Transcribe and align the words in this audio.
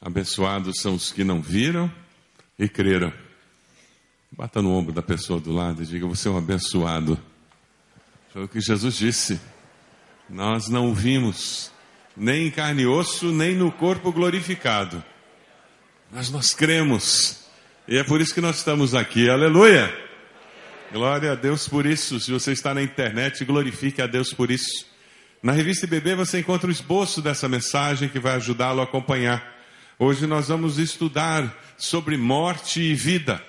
Abençoados 0.00 0.80
são 0.80 0.94
os 0.94 1.12
que 1.12 1.22
não 1.22 1.42
viram 1.42 1.92
e 2.58 2.68
creram. 2.68 3.12
Bata 4.32 4.62
no 4.62 4.72
ombro 4.72 4.92
da 4.92 5.02
pessoa 5.02 5.38
do 5.38 5.52
lado 5.52 5.82
e 5.82 5.86
diga: 5.86 6.06
Você 6.06 6.28
é 6.28 6.30
um 6.30 6.38
abençoado. 6.38 7.20
Foi 8.32 8.44
o 8.44 8.48
que 8.48 8.60
Jesus 8.60 8.96
disse. 8.96 9.38
Nós 10.28 10.68
não 10.68 10.94
vimos, 10.94 11.70
nem 12.16 12.46
em 12.46 12.50
carne 12.50 12.82
e 12.82 12.86
osso, 12.86 13.30
nem 13.32 13.54
no 13.54 13.70
corpo 13.70 14.10
glorificado. 14.10 15.04
Mas 16.10 16.30
nós 16.30 16.54
cremos. 16.54 17.44
E 17.86 17.98
é 17.98 18.04
por 18.04 18.20
isso 18.20 18.32
que 18.32 18.40
nós 18.40 18.58
estamos 18.58 18.94
aqui. 18.94 19.28
Aleluia! 19.28 19.92
Glória 20.92 21.32
a 21.32 21.34
Deus 21.34 21.68
por 21.68 21.84
isso. 21.84 22.18
Se 22.20 22.32
você 22.32 22.52
está 22.52 22.72
na 22.72 22.82
internet, 22.82 23.44
glorifique 23.44 24.00
a 24.00 24.06
Deus 24.06 24.32
por 24.32 24.50
isso. 24.50 24.86
Na 25.42 25.52
revista 25.52 25.84
IBB 25.84 26.14
você 26.14 26.38
encontra 26.38 26.68
o 26.68 26.72
esboço 26.72 27.20
dessa 27.20 27.48
mensagem 27.48 28.08
que 28.08 28.18
vai 28.18 28.36
ajudá-lo 28.36 28.80
a 28.80 28.84
acompanhar. 28.84 29.59
Hoje 30.02 30.26
nós 30.26 30.48
vamos 30.48 30.78
estudar 30.78 31.54
sobre 31.76 32.16
morte 32.16 32.80
e 32.80 32.94
vida. 32.94 33.44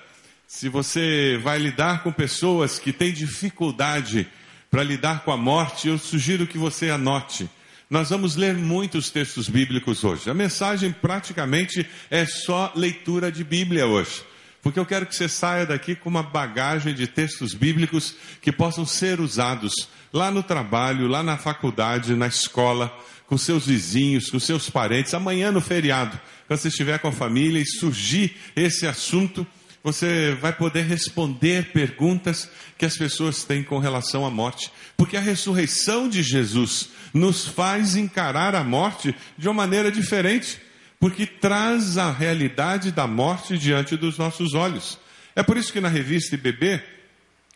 Se 0.46 0.68
você 0.68 1.40
vai 1.42 1.58
lidar 1.58 2.02
com 2.02 2.12
pessoas 2.12 2.78
que 2.78 2.92
têm 2.92 3.10
dificuldade 3.10 4.28
para 4.70 4.82
lidar 4.82 5.24
com 5.24 5.32
a 5.32 5.36
morte, 5.38 5.88
eu 5.88 5.96
sugiro 5.96 6.46
que 6.46 6.58
você 6.58 6.90
anote. 6.90 7.48
Nós 7.88 8.10
vamos 8.10 8.36
ler 8.36 8.54
muitos 8.54 9.08
textos 9.08 9.48
bíblicos 9.48 10.04
hoje. 10.04 10.28
A 10.28 10.34
mensagem 10.34 10.92
praticamente 10.92 11.88
é 12.10 12.26
só 12.26 12.70
leitura 12.76 13.32
de 13.32 13.42
Bíblia 13.42 13.86
hoje. 13.86 14.22
Porque 14.60 14.78
eu 14.78 14.84
quero 14.84 15.06
que 15.06 15.16
você 15.16 15.30
saia 15.30 15.64
daqui 15.64 15.94
com 15.94 16.10
uma 16.10 16.22
bagagem 16.22 16.92
de 16.92 17.06
textos 17.06 17.54
bíblicos 17.54 18.14
que 18.42 18.52
possam 18.52 18.84
ser 18.84 19.20
usados 19.20 19.88
lá 20.12 20.30
no 20.30 20.42
trabalho, 20.42 21.08
lá 21.08 21.22
na 21.22 21.36
faculdade, 21.36 22.14
na 22.14 22.26
escola, 22.26 22.96
com 23.26 23.38
seus 23.38 23.66
vizinhos, 23.66 24.30
com 24.30 24.38
seus 24.38 24.68
parentes, 24.68 25.14
amanhã 25.14 25.50
no 25.50 25.60
feriado, 25.60 26.20
quando 26.46 26.60
você 26.60 26.68
estiver 26.68 26.98
com 26.98 27.08
a 27.08 27.12
família 27.12 27.60
e 27.60 27.66
surgir 27.66 28.36
esse 28.54 28.86
assunto, 28.86 29.46
você 29.82 30.36
vai 30.40 30.52
poder 30.52 30.82
responder 30.82 31.72
perguntas 31.72 32.48
que 32.76 32.84
as 32.84 32.96
pessoas 32.96 33.42
têm 33.42 33.62
com 33.62 33.78
relação 33.78 34.24
à 34.26 34.30
morte, 34.30 34.70
porque 34.96 35.16
a 35.16 35.20
ressurreição 35.20 36.08
de 36.08 36.22
Jesus 36.22 36.90
nos 37.12 37.46
faz 37.46 37.96
encarar 37.96 38.54
a 38.54 38.62
morte 38.62 39.14
de 39.36 39.48
uma 39.48 39.54
maneira 39.54 39.90
diferente, 39.90 40.60
porque 41.00 41.26
traz 41.26 41.98
a 41.98 42.12
realidade 42.12 42.92
da 42.92 43.06
morte 43.06 43.58
diante 43.58 43.96
dos 43.96 44.18
nossos 44.18 44.54
olhos. 44.54 44.98
É 45.34 45.42
por 45.42 45.56
isso 45.56 45.72
que 45.72 45.80
na 45.80 45.88
revista 45.88 46.34
IBB, 46.34 46.80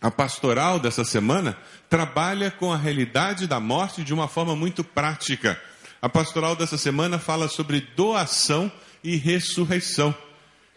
a 0.01 0.11
pastoral 0.11 0.79
dessa 0.79 1.05
semana 1.05 1.57
trabalha 1.89 2.51
com 2.51 2.73
a 2.73 2.77
realidade 2.77 3.47
da 3.47 3.59
morte 3.59 4.05
de 4.05 4.13
uma 4.13 4.29
forma 4.29 4.55
muito 4.55 4.85
prática. 4.85 5.61
A 6.03 6.09
pastoral 6.09 6.55
dessa 6.55 6.77
semana 6.77 7.19
fala 7.19 7.49
sobre 7.49 7.81
doação 7.97 8.71
e 9.03 9.17
ressurreição. 9.17 10.15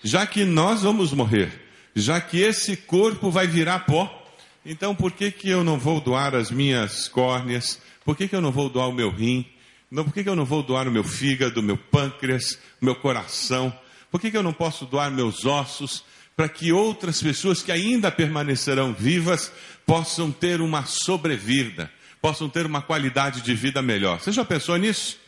Já 0.01 0.25
que 0.25 0.45
nós 0.45 0.83
vamos 0.83 1.11
morrer, 1.11 1.51
já 1.93 2.21
que 2.21 2.39
esse 2.39 2.77
corpo 2.77 3.29
vai 3.29 3.45
virar 3.45 3.79
pó, 3.79 4.25
então 4.65 4.95
por 4.95 5.11
que, 5.11 5.31
que 5.31 5.49
eu 5.49 5.63
não 5.63 5.77
vou 5.77 5.99
doar 5.99 6.33
as 6.33 6.49
minhas 6.49 7.07
córneas? 7.09 7.79
Por 8.05 8.15
que, 8.15 8.27
que 8.27 8.35
eu 8.35 8.41
não 8.41 8.51
vou 8.51 8.69
doar 8.69 8.87
o 8.87 8.93
meu 8.93 9.11
rim? 9.11 9.45
Não, 9.91 10.05
por 10.05 10.13
que, 10.13 10.23
que 10.23 10.29
eu 10.29 10.35
não 10.35 10.45
vou 10.45 10.63
doar 10.63 10.87
o 10.87 10.91
meu 10.91 11.03
fígado, 11.03 11.59
o 11.59 11.63
meu 11.63 11.77
pâncreas, 11.77 12.57
o 12.81 12.85
meu 12.85 12.95
coração? 12.95 13.73
Por 14.09 14.21
que, 14.21 14.31
que 14.31 14.37
eu 14.37 14.43
não 14.43 14.53
posso 14.53 14.85
doar 14.85 15.11
meus 15.11 15.45
ossos? 15.45 16.03
Para 16.39 16.47
que 16.47 16.71
outras 16.71 17.21
pessoas 17.21 17.61
que 17.61 17.69
ainda 17.69 18.09
permanecerão 18.09 18.93
vivas 18.93 19.51
possam 19.85 20.31
ter 20.31 20.61
uma 20.61 20.85
sobrevida, 20.85 21.91
possam 22.21 22.47
ter 22.47 22.65
uma 22.65 22.81
qualidade 22.81 23.41
de 23.41 23.53
vida 23.53 23.81
melhor. 23.81 24.21
Você 24.21 24.31
já 24.31 24.45
pensou 24.45 24.77
nisso? 24.77 25.19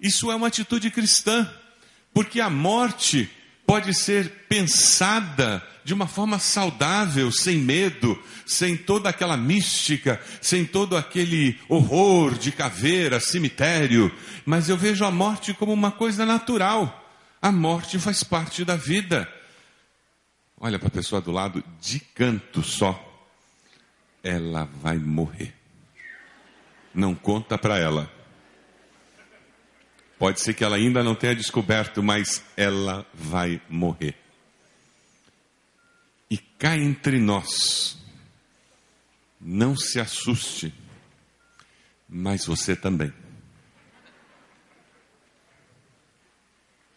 Isso 0.00 0.30
é 0.30 0.34
uma 0.34 0.46
atitude 0.46 0.90
cristã, 0.90 1.46
porque 2.14 2.40
a 2.40 2.48
morte 2.48 3.28
pode 3.66 3.92
ser 3.92 4.30
pensada 4.48 5.62
de 5.84 5.92
uma 5.92 6.06
forma 6.06 6.38
saudável, 6.38 7.30
sem 7.30 7.58
medo, 7.58 8.18
sem 8.46 8.78
toda 8.78 9.10
aquela 9.10 9.36
mística, 9.36 10.18
sem 10.40 10.64
todo 10.64 10.96
aquele 10.96 11.60
horror 11.68 12.32
de 12.32 12.50
caveira, 12.50 13.20
cemitério, 13.20 14.10
mas 14.46 14.70
eu 14.70 14.76
vejo 14.78 15.04
a 15.04 15.10
morte 15.10 15.52
como 15.52 15.70
uma 15.70 15.90
coisa 15.90 16.24
natural. 16.24 17.12
A 17.42 17.52
morte 17.52 17.98
faz 17.98 18.24
parte 18.24 18.64
da 18.64 18.74
vida. 18.74 19.28
Olha 20.62 20.78
para 20.78 20.88
a 20.88 20.92
pessoa 20.92 21.22
do 21.22 21.32
lado, 21.32 21.64
de 21.80 21.98
canto 21.98 22.62
só. 22.62 23.06
Ela 24.22 24.64
vai 24.64 24.98
morrer. 24.98 25.54
Não 26.92 27.14
conta 27.14 27.56
para 27.56 27.78
ela. 27.78 28.12
Pode 30.18 30.38
ser 30.38 30.52
que 30.52 30.62
ela 30.62 30.76
ainda 30.76 31.02
não 31.02 31.14
tenha 31.14 31.34
descoberto, 31.34 32.02
mas 32.02 32.44
ela 32.54 33.06
vai 33.14 33.62
morrer. 33.70 34.14
E 36.30 36.36
cá 36.36 36.76
entre 36.76 37.18
nós, 37.18 37.96
não 39.40 39.74
se 39.74 39.98
assuste, 39.98 40.74
mas 42.06 42.44
você 42.44 42.76
também. 42.76 43.10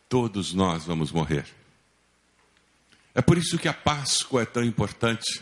Todos 0.10 0.54
nós 0.54 0.84
vamos 0.84 1.10
morrer. 1.10 1.63
É 3.16 3.22
por 3.22 3.38
isso 3.38 3.58
que 3.58 3.68
a 3.68 3.74
Páscoa 3.74 4.42
é 4.42 4.46
tão 4.46 4.64
importante. 4.64 5.42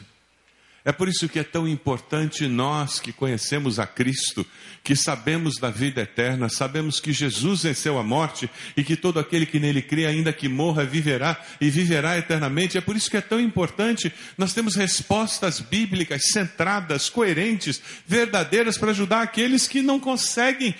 É 0.84 0.92
por 0.92 1.08
isso 1.08 1.30
que 1.30 1.38
é 1.38 1.44
tão 1.44 1.68
importante 1.68 2.48
nós 2.48 3.00
que 3.00 3.14
conhecemos 3.14 3.78
a 3.78 3.86
Cristo, 3.86 4.44
que 4.84 4.96
sabemos 4.96 5.58
da 5.60 5.70
vida 5.70 6.02
eterna, 6.02 6.50
sabemos 6.50 7.00
que 7.00 7.14
Jesus 7.14 7.62
venceu 7.62 8.00
a 8.00 8.04
morte 8.04 8.50
e 8.76 8.84
que 8.84 8.96
todo 8.96 9.20
aquele 9.20 9.46
que 9.46 9.60
nele 9.60 9.84
crê, 9.84 10.08
ainda 10.08 10.34
que 10.34 10.50
morra, 10.50 10.84
viverá 10.84 11.40
e 11.62 11.70
viverá 11.70 12.18
eternamente. 12.18 12.80
É 12.80 12.82
por 12.82 12.96
isso 12.96 13.12
que 13.12 13.18
é 13.18 13.22
tão 13.22 13.40
importante 13.40 14.12
nós 14.36 14.56
temos 14.56 14.76
respostas 14.76 15.60
bíblicas 15.60 16.24
centradas, 16.32 17.12
coerentes, 17.12 17.80
verdadeiras 18.08 18.76
para 18.76 18.90
ajudar 18.90 19.22
aqueles 19.22 19.68
que 19.68 19.84
não 19.84 20.00
conseguem 20.00 20.74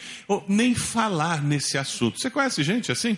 nem 0.48 0.74
falar 0.74 1.44
nesse 1.44 1.78
assunto. 1.78 2.20
Você 2.20 2.32
conhece 2.32 2.64
gente 2.64 2.92
assim? 2.92 3.16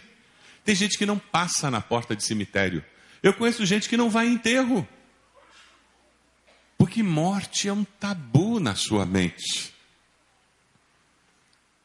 Tem 0.66 0.76
gente 0.76 0.98
que 0.98 1.06
não 1.06 1.18
passa 1.18 1.72
na 1.72 1.80
porta 1.80 2.14
de 2.14 2.26
cemitério. 2.26 2.84
Eu 3.24 3.34
conheço 3.34 3.66
gente 3.66 3.88
que 3.88 3.96
não 3.96 4.10
vai 4.10 4.28
em 4.28 4.34
enterro. 4.34 4.86
Porque 6.78 7.02
morte 7.02 7.70
é 7.70 7.74
um 7.74 7.86
tabu 7.86 8.60
na 8.60 8.76
sua 8.76 9.06
mente. 9.06 9.74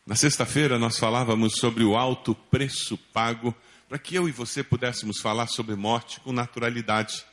Na 0.05 0.17
sexta-feira 0.17 0.79
nós 0.79 0.99
falávamos 0.99 1.55
sobre 1.59 1.85
o 1.85 1.97
alto 1.97 2.35
preço 2.35 2.99
pago 3.13 3.55
para 3.89 3.99
que 3.99 4.17
eu 4.17 4.29
e 4.29 4.33
você 4.33 4.65
pudéssemos 4.65 5.21
falar 5.21 5.47
sobre 5.47 5.77
morte 5.77 6.19
com 6.21 6.33
naturalidade. 6.33 7.25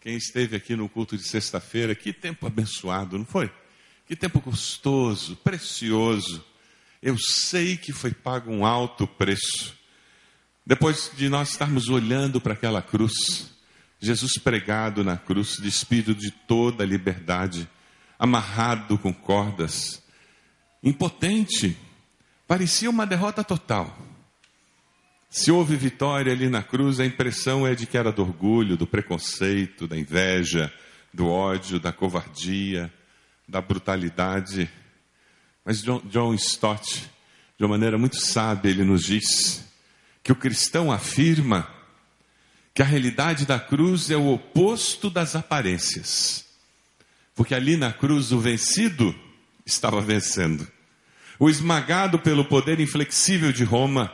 Quem 0.00 0.16
esteve 0.16 0.56
aqui 0.56 0.76
no 0.76 0.88
culto 0.88 1.16
de 1.16 1.26
sexta-feira, 1.26 1.94
que 1.94 2.12
tempo 2.12 2.46
abençoado, 2.46 3.16
não 3.16 3.24
foi? 3.24 3.50
Que 4.06 4.14
tempo 4.14 4.40
gostoso, 4.40 5.34
precioso. 5.36 6.44
Eu 7.02 7.16
sei 7.18 7.76
que 7.76 7.92
foi 7.92 8.12
pago 8.12 8.52
um 8.52 8.66
alto 8.66 9.06
preço. 9.06 9.75
Depois 10.66 11.12
de 11.16 11.28
nós 11.28 11.50
estarmos 11.50 11.88
olhando 11.88 12.40
para 12.40 12.54
aquela 12.54 12.82
cruz, 12.82 13.52
Jesus 14.00 14.36
pregado 14.36 15.04
na 15.04 15.16
cruz, 15.16 15.58
despido 15.60 16.12
de 16.12 16.32
toda 16.32 16.82
a 16.82 16.86
liberdade, 16.86 17.68
amarrado 18.18 18.98
com 18.98 19.14
cordas, 19.14 20.02
impotente, 20.82 21.76
parecia 22.48 22.90
uma 22.90 23.06
derrota 23.06 23.44
total. 23.44 23.96
Se 25.30 25.52
houve 25.52 25.76
vitória 25.76 26.32
ali 26.32 26.48
na 26.48 26.64
cruz, 26.64 26.98
a 26.98 27.06
impressão 27.06 27.64
é 27.64 27.74
de 27.76 27.86
que 27.86 27.96
era 27.96 28.10
do 28.10 28.22
orgulho, 28.22 28.76
do 28.76 28.88
preconceito, 28.88 29.86
da 29.86 29.96
inveja, 29.96 30.72
do 31.14 31.28
ódio, 31.28 31.78
da 31.78 31.92
covardia, 31.92 32.92
da 33.46 33.60
brutalidade. 33.60 34.68
Mas 35.64 35.80
John 35.82 36.34
Stott, 36.34 37.08
de 37.56 37.64
uma 37.64 37.70
maneira 37.70 37.96
muito 37.96 38.16
sábia, 38.16 38.70
ele 38.70 38.82
nos 38.82 39.04
diz 39.04 39.64
que 40.26 40.32
o 40.32 40.34
cristão 40.34 40.90
afirma 40.90 41.72
que 42.74 42.82
a 42.82 42.84
realidade 42.84 43.46
da 43.46 43.60
cruz 43.60 44.10
é 44.10 44.16
o 44.16 44.26
oposto 44.26 45.08
das 45.08 45.36
aparências. 45.36 46.44
Porque 47.32 47.54
ali 47.54 47.76
na 47.76 47.92
cruz 47.92 48.32
o 48.32 48.40
vencido 48.40 49.14
estava 49.64 50.00
vencendo. 50.00 50.66
O 51.38 51.48
esmagado 51.48 52.18
pelo 52.18 52.44
poder 52.44 52.80
inflexível 52.80 53.52
de 53.52 53.62
Roma, 53.62 54.12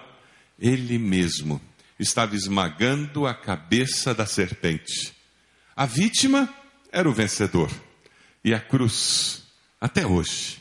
ele 0.59 0.99
mesmo 0.99 1.59
estava 1.99 2.37
esmagando 2.37 3.26
a 3.26 3.32
cabeça 3.32 4.12
da 4.12 4.26
serpente. 4.26 5.15
A 5.75 5.87
vítima 5.87 6.47
era 6.93 7.08
o 7.08 7.15
vencedor. 7.15 7.70
E 8.44 8.53
a 8.53 8.61
cruz, 8.61 9.44
até 9.81 10.06
hoje, 10.06 10.61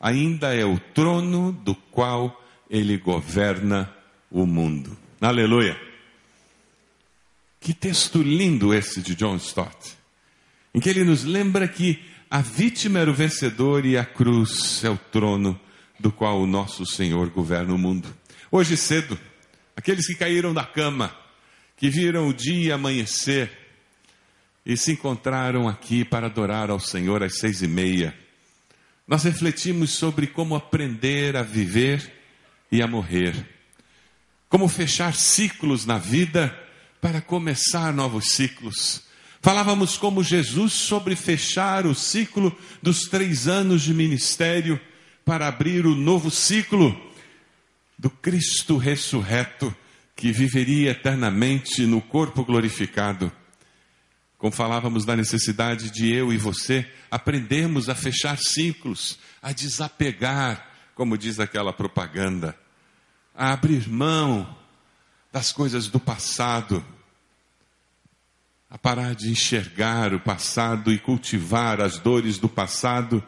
ainda 0.00 0.52
é 0.52 0.64
o 0.64 0.80
trono 0.80 1.52
do 1.52 1.76
qual 1.76 2.44
ele 2.68 2.98
governa 2.98 3.93
o 4.34 4.44
mundo. 4.44 4.98
Aleluia. 5.20 5.80
Que 7.60 7.72
texto 7.72 8.20
lindo 8.20 8.74
esse 8.74 9.00
de 9.00 9.14
John 9.14 9.36
Stott, 9.36 9.94
em 10.74 10.80
que 10.80 10.88
ele 10.90 11.04
nos 11.04 11.22
lembra 11.22 11.68
que 11.68 12.02
a 12.28 12.42
vítima 12.42 12.98
era 12.98 13.10
o 13.10 13.14
vencedor 13.14 13.86
e 13.86 13.96
a 13.96 14.04
cruz 14.04 14.82
é 14.82 14.90
o 14.90 14.98
trono 14.98 15.58
do 16.00 16.10
qual 16.10 16.40
o 16.40 16.48
nosso 16.48 16.84
Senhor 16.84 17.30
governa 17.30 17.72
o 17.72 17.78
mundo. 17.78 18.12
Hoje 18.50 18.76
cedo, 18.76 19.16
aqueles 19.76 20.04
que 20.08 20.16
caíram 20.16 20.52
da 20.52 20.64
cama, 20.64 21.16
que 21.76 21.88
viram 21.88 22.28
o 22.28 22.34
dia 22.34 22.74
amanhecer 22.74 23.50
e 24.66 24.76
se 24.76 24.92
encontraram 24.92 25.68
aqui 25.68 26.04
para 26.04 26.26
adorar 26.26 26.70
ao 26.70 26.80
Senhor 26.80 27.22
às 27.22 27.38
seis 27.38 27.62
e 27.62 27.68
meia. 27.68 28.12
Nós 29.06 29.22
refletimos 29.22 29.90
sobre 29.90 30.26
como 30.26 30.56
aprender 30.56 31.36
a 31.36 31.42
viver 31.42 32.12
e 32.72 32.82
a 32.82 32.86
morrer, 32.88 33.53
como 34.54 34.68
fechar 34.68 35.16
ciclos 35.16 35.84
na 35.84 35.98
vida 35.98 36.56
para 37.00 37.20
começar 37.20 37.92
novos 37.92 38.34
ciclos. 38.34 39.02
Falávamos 39.42 39.98
como 39.98 40.22
Jesus 40.22 40.72
sobre 40.72 41.16
fechar 41.16 41.86
o 41.86 41.92
ciclo 41.92 42.56
dos 42.80 43.08
três 43.08 43.48
anos 43.48 43.82
de 43.82 43.92
ministério 43.92 44.80
para 45.24 45.48
abrir 45.48 45.84
o 45.86 45.96
novo 45.96 46.30
ciclo 46.30 46.96
do 47.98 48.08
Cristo 48.08 48.76
ressurreto 48.76 49.74
que 50.14 50.30
viveria 50.30 50.92
eternamente 50.92 51.84
no 51.84 52.00
corpo 52.00 52.44
glorificado. 52.44 53.32
Como 54.38 54.52
falávamos 54.52 55.04
da 55.04 55.16
necessidade 55.16 55.90
de 55.90 56.12
eu 56.12 56.32
e 56.32 56.36
você 56.36 56.88
aprendermos 57.10 57.88
a 57.88 57.94
fechar 57.96 58.38
ciclos, 58.38 59.18
a 59.42 59.50
desapegar, 59.50 60.64
como 60.94 61.18
diz 61.18 61.40
aquela 61.40 61.72
propaganda, 61.72 62.56
a 63.34 63.52
abrir 63.52 63.88
mão 63.88 64.56
das 65.32 65.52
coisas 65.52 65.88
do 65.88 65.98
passado 65.98 66.84
a 68.74 68.78
parar 68.78 69.14
de 69.14 69.30
enxergar 69.30 70.12
o 70.12 70.18
passado 70.18 70.92
e 70.92 70.98
cultivar 70.98 71.80
as 71.80 71.96
dores 72.00 72.38
do 72.38 72.48
passado, 72.48 73.22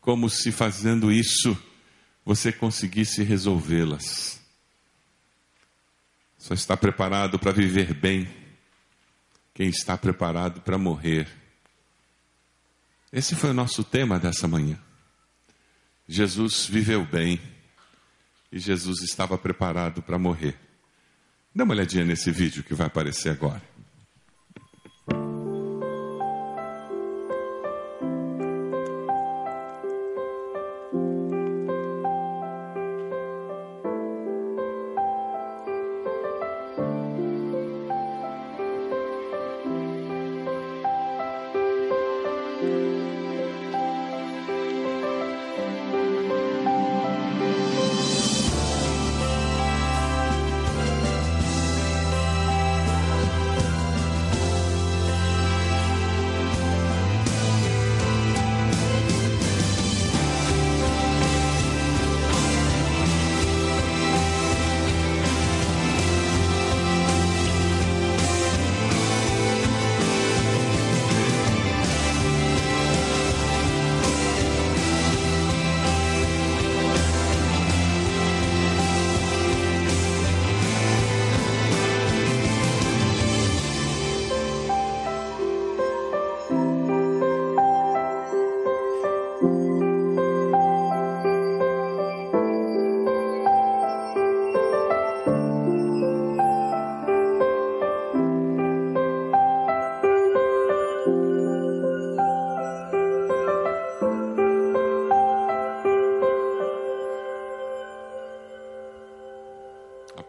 como 0.00 0.30
se 0.30 0.50
fazendo 0.50 1.12
isso 1.12 1.54
você 2.24 2.50
conseguisse 2.50 3.22
resolvê-las. 3.22 4.40
Só 6.38 6.54
está 6.54 6.78
preparado 6.78 7.38
para 7.38 7.52
viver 7.52 7.92
bem 7.92 8.26
quem 9.52 9.68
está 9.68 9.98
preparado 9.98 10.62
para 10.62 10.78
morrer. 10.78 11.28
Esse 13.12 13.36
foi 13.36 13.50
o 13.50 13.54
nosso 13.54 13.84
tema 13.84 14.18
dessa 14.18 14.48
manhã. 14.48 14.78
Jesus 16.08 16.64
viveu 16.64 17.04
bem 17.04 17.38
e 18.50 18.58
Jesus 18.58 19.02
estava 19.02 19.36
preparado 19.36 20.02
para 20.02 20.18
morrer. 20.18 20.56
Dá 21.54 21.64
uma 21.64 21.74
olhadinha 21.74 22.04
nesse 22.04 22.30
vídeo 22.30 22.62
que 22.62 22.74
vai 22.74 22.86
aparecer 22.86 23.30
agora. 23.30 23.62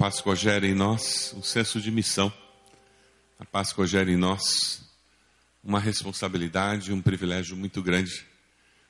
Páscoa 0.08 0.38
gera 0.38 0.66
em 0.66 0.74
nós 0.74 1.34
um 1.36 1.44
senso 1.44 1.82
de 1.82 1.92
missão. 1.92 2.32
A 3.38 3.44
Páscoa 3.44 3.86
gera 3.86 4.10
em 4.10 4.16
nós 4.16 4.82
uma 5.62 5.82
responsabilidade, 5.82 6.94
um 6.94 7.02
privilégio 7.02 7.58
muito 7.58 7.84
grande. 7.84 8.26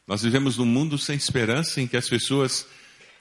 Nós 0.05 0.21
vivemos 0.21 0.57
num 0.57 0.65
mundo 0.65 0.95
sem 0.95 1.15
esperança 1.15 1.81
em 1.81 1.87
que 1.87 1.97
as 1.97 2.07
pessoas 2.07 2.67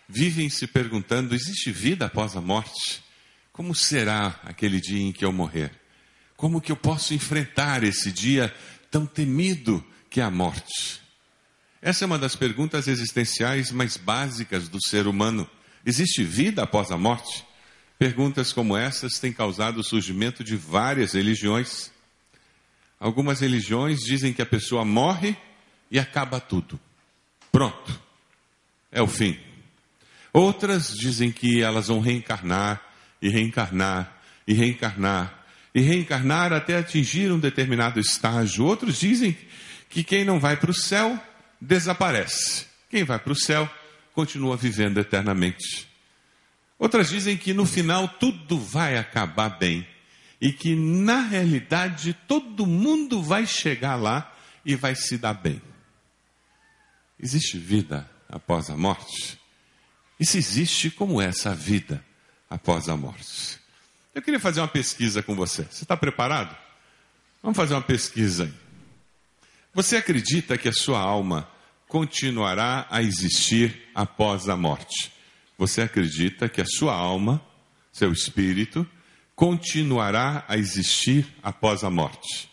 vivem 0.06 0.50
se 0.50 0.66
perguntando: 0.66 1.34
existe 1.34 1.72
vida 1.72 2.04
após 2.04 2.36
a 2.36 2.40
morte? 2.42 3.02
Como 3.50 3.74
será 3.74 4.38
aquele 4.44 4.78
dia 4.78 5.00
em 5.00 5.10
que 5.10 5.24
eu 5.24 5.32
morrer? 5.32 5.72
Como 6.36 6.60
que 6.60 6.70
eu 6.70 6.76
posso 6.76 7.14
enfrentar 7.14 7.82
esse 7.82 8.12
dia 8.12 8.54
tão 8.90 9.06
temido 9.06 9.82
que 10.10 10.20
é 10.20 10.22
a 10.22 10.30
morte? 10.30 11.00
Essa 11.80 12.04
é 12.04 12.06
uma 12.06 12.18
das 12.18 12.36
perguntas 12.36 12.88
existenciais 12.88 13.70
mais 13.72 13.96
básicas 13.96 14.68
do 14.68 14.86
ser 14.86 15.06
humano. 15.06 15.48
Existe 15.82 16.22
vida 16.22 16.62
após 16.62 16.90
a 16.90 16.98
morte? 16.98 17.45
Perguntas 17.98 18.52
como 18.52 18.76
essas 18.76 19.18
têm 19.18 19.32
causado 19.32 19.78
o 19.78 19.84
surgimento 19.84 20.44
de 20.44 20.56
várias 20.56 21.14
religiões. 21.14 21.90
Algumas 23.00 23.40
religiões 23.40 24.00
dizem 24.00 24.32
que 24.32 24.42
a 24.42 24.46
pessoa 24.46 24.84
morre 24.84 25.36
e 25.90 25.98
acaba 25.98 26.38
tudo. 26.38 26.78
Pronto. 27.50 28.00
É 28.92 29.00
o 29.00 29.06
fim. 29.06 29.38
Outras 30.32 30.94
dizem 30.94 31.32
que 31.32 31.62
elas 31.62 31.88
vão 31.88 32.00
reencarnar 32.00 32.82
e 33.22 33.28
reencarnar 33.28 34.14
e 34.46 34.52
reencarnar 34.52 35.46
e 35.74 35.80
reencarnar 35.80 36.52
até 36.52 36.76
atingir 36.76 37.32
um 37.32 37.38
determinado 37.38 37.98
estágio. 37.98 38.64
Outros 38.64 38.98
dizem 38.98 39.36
que 39.88 40.04
quem 40.04 40.24
não 40.24 40.38
vai 40.38 40.56
para 40.56 40.70
o 40.70 40.74
céu 40.74 41.18
desaparece. 41.60 42.66
Quem 42.90 43.04
vai 43.04 43.18
para 43.18 43.32
o 43.32 43.36
céu 43.36 43.68
continua 44.14 44.56
vivendo 44.56 44.98
eternamente. 44.98 45.86
Outras 46.78 47.08
dizem 47.08 47.36
que 47.36 47.54
no 47.54 47.64
final 47.64 48.06
tudo 48.06 48.58
vai 48.58 48.98
acabar 48.98 49.48
bem 49.58 49.86
e 50.40 50.52
que 50.52 50.74
na 50.74 51.22
realidade 51.22 52.12
todo 52.28 52.66
mundo 52.66 53.22
vai 53.22 53.46
chegar 53.46 53.96
lá 53.96 54.34
e 54.64 54.74
vai 54.74 54.94
se 54.94 55.16
dar 55.16 55.34
bem. 55.34 55.60
Existe 57.18 57.56
vida 57.56 58.08
após 58.28 58.68
a 58.68 58.76
morte? 58.76 59.38
E 60.20 60.26
se 60.26 60.38
existe, 60.38 60.90
como 60.90 61.20
é 61.20 61.26
essa 61.26 61.54
vida 61.54 62.04
após 62.48 62.88
a 62.88 62.96
morte? 62.96 63.58
Eu 64.14 64.20
queria 64.22 64.40
fazer 64.40 64.60
uma 64.60 64.68
pesquisa 64.68 65.22
com 65.22 65.34
você. 65.34 65.62
Você 65.64 65.84
está 65.84 65.96
preparado? 65.96 66.56
Vamos 67.42 67.56
fazer 67.56 67.74
uma 67.74 67.82
pesquisa 67.82 68.44
aí. 68.44 68.54
Você 69.72 69.96
acredita 69.96 70.56
que 70.56 70.68
a 70.68 70.72
sua 70.72 70.98
alma 70.98 71.48
continuará 71.88 72.86
a 72.90 73.02
existir 73.02 73.90
após 73.94 74.48
a 74.48 74.56
morte? 74.56 75.12
Você 75.56 75.82
acredita 75.82 76.48
que 76.48 76.60
a 76.60 76.66
sua 76.66 76.94
alma, 76.94 77.42
seu 77.92 78.12
espírito, 78.12 78.86
continuará 79.34 80.44
a 80.48 80.56
existir 80.56 81.26
após 81.42 81.84
a 81.84 81.90
morte. 81.90 82.50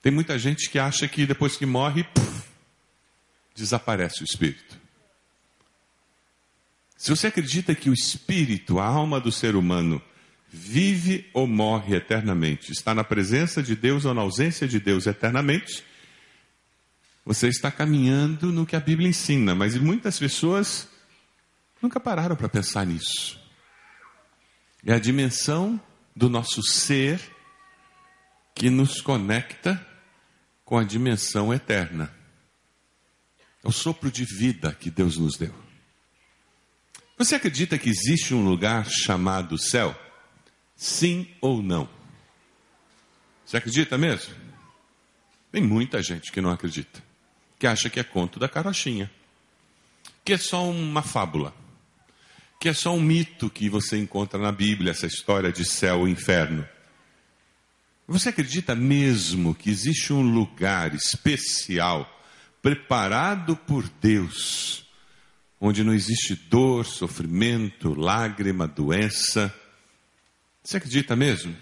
Tem 0.00 0.10
muita 0.10 0.38
gente 0.38 0.68
que 0.68 0.78
acha 0.78 1.06
que 1.06 1.26
depois 1.26 1.56
que 1.56 1.64
morre, 1.64 2.04
desaparece 3.54 4.22
o 4.22 4.24
espírito. 4.24 4.80
Se 6.96 7.10
você 7.10 7.28
acredita 7.28 7.74
que 7.74 7.90
o 7.90 7.94
espírito, 7.94 8.78
a 8.78 8.84
alma 8.84 9.20
do 9.20 9.32
ser 9.32 9.56
humano, 9.56 10.00
vive 10.48 11.28
ou 11.32 11.46
morre 11.46 11.96
eternamente, 11.96 12.70
está 12.70 12.94
na 12.94 13.02
presença 13.02 13.62
de 13.62 13.74
Deus 13.74 14.04
ou 14.04 14.14
na 14.14 14.22
ausência 14.22 14.68
de 14.68 14.78
Deus 14.78 15.06
eternamente, 15.06 15.82
você 17.24 17.48
está 17.48 17.70
caminhando 17.70 18.52
no 18.52 18.66
que 18.66 18.76
a 18.76 18.80
Bíblia 18.80 19.08
ensina, 19.08 19.54
mas 19.54 19.76
muitas 19.76 20.18
pessoas 20.18 20.88
Nunca 21.82 21.98
pararam 21.98 22.36
para 22.36 22.48
pensar 22.48 22.86
nisso. 22.86 23.40
É 24.86 24.92
a 24.92 25.00
dimensão 25.00 25.80
do 26.14 26.30
nosso 26.30 26.62
ser 26.62 27.20
que 28.54 28.70
nos 28.70 29.00
conecta 29.00 29.84
com 30.64 30.78
a 30.78 30.84
dimensão 30.84 31.52
eterna. 31.52 32.14
É 33.64 33.68
o 33.68 33.72
sopro 33.72 34.12
de 34.12 34.24
vida 34.24 34.72
que 34.72 34.90
Deus 34.90 35.18
nos 35.18 35.36
deu. 35.36 35.52
Você 37.18 37.34
acredita 37.34 37.78
que 37.78 37.88
existe 37.88 38.32
um 38.32 38.44
lugar 38.44 38.88
chamado 38.88 39.58
céu? 39.58 39.94
Sim 40.76 41.28
ou 41.40 41.62
não? 41.62 41.88
Você 43.44 43.56
acredita 43.56 43.98
mesmo? 43.98 44.34
Tem 45.50 45.62
muita 45.62 46.02
gente 46.02 46.32
que 46.32 46.40
não 46.40 46.50
acredita, 46.50 47.02
que 47.58 47.66
acha 47.66 47.90
que 47.90 48.00
é 48.00 48.04
conto 48.04 48.38
da 48.38 48.48
carochinha, 48.48 49.10
que 50.24 50.32
é 50.32 50.38
só 50.38 50.68
uma 50.68 51.02
fábula, 51.02 51.54
que 52.62 52.68
é 52.68 52.72
só 52.72 52.94
um 52.94 53.00
mito 53.00 53.50
que 53.50 53.68
você 53.68 53.98
encontra 53.98 54.38
na 54.38 54.52
Bíblia, 54.52 54.92
essa 54.92 55.04
história 55.04 55.50
de 55.50 55.64
céu 55.64 56.06
e 56.06 56.12
inferno. 56.12 56.64
Você 58.06 58.28
acredita 58.28 58.72
mesmo 58.72 59.52
que 59.52 59.68
existe 59.68 60.12
um 60.12 60.22
lugar 60.22 60.94
especial 60.94 62.08
preparado 62.62 63.56
por 63.56 63.88
Deus, 64.00 64.86
onde 65.60 65.82
não 65.82 65.92
existe 65.92 66.36
dor, 66.36 66.86
sofrimento, 66.86 67.94
lágrima, 67.94 68.68
doença? 68.68 69.52
Você 70.62 70.76
acredita 70.76 71.16
mesmo? 71.16 71.56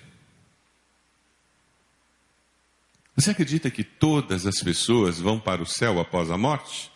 Você 3.16 3.30
acredita 3.30 3.70
que 3.70 3.82
todas 3.82 4.44
as 4.44 4.60
pessoas 4.60 5.18
vão 5.18 5.40
para 5.40 5.62
o 5.62 5.66
céu 5.66 5.98
após 5.98 6.30
a 6.30 6.36
morte? 6.36 6.89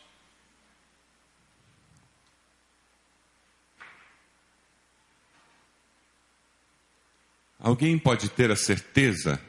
Alguém 7.64 7.98
pode 7.98 8.28
ter 8.28 8.50
a 8.50 8.56
certeza 8.56 9.40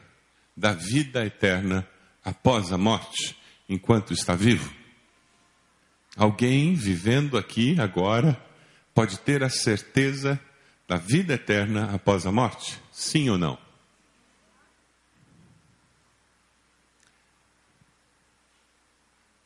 da 0.56 0.72
vida 0.72 1.26
eterna 1.26 1.86
após 2.24 2.72
a 2.72 2.78
morte, 2.78 3.36
enquanto 3.68 4.14
está 4.14 4.34
vivo? 4.34 4.74
Alguém 6.16 6.74
vivendo 6.74 7.36
aqui 7.36 7.78
agora 7.78 8.42
pode 8.94 9.18
ter 9.18 9.42
a 9.44 9.50
certeza 9.50 10.40
da 10.88 10.96
vida 10.96 11.34
eterna 11.34 11.94
após 11.94 12.24
a 12.24 12.32
morte? 12.32 12.80
Sim 12.90 13.28
ou 13.28 13.36
não? 13.36 13.58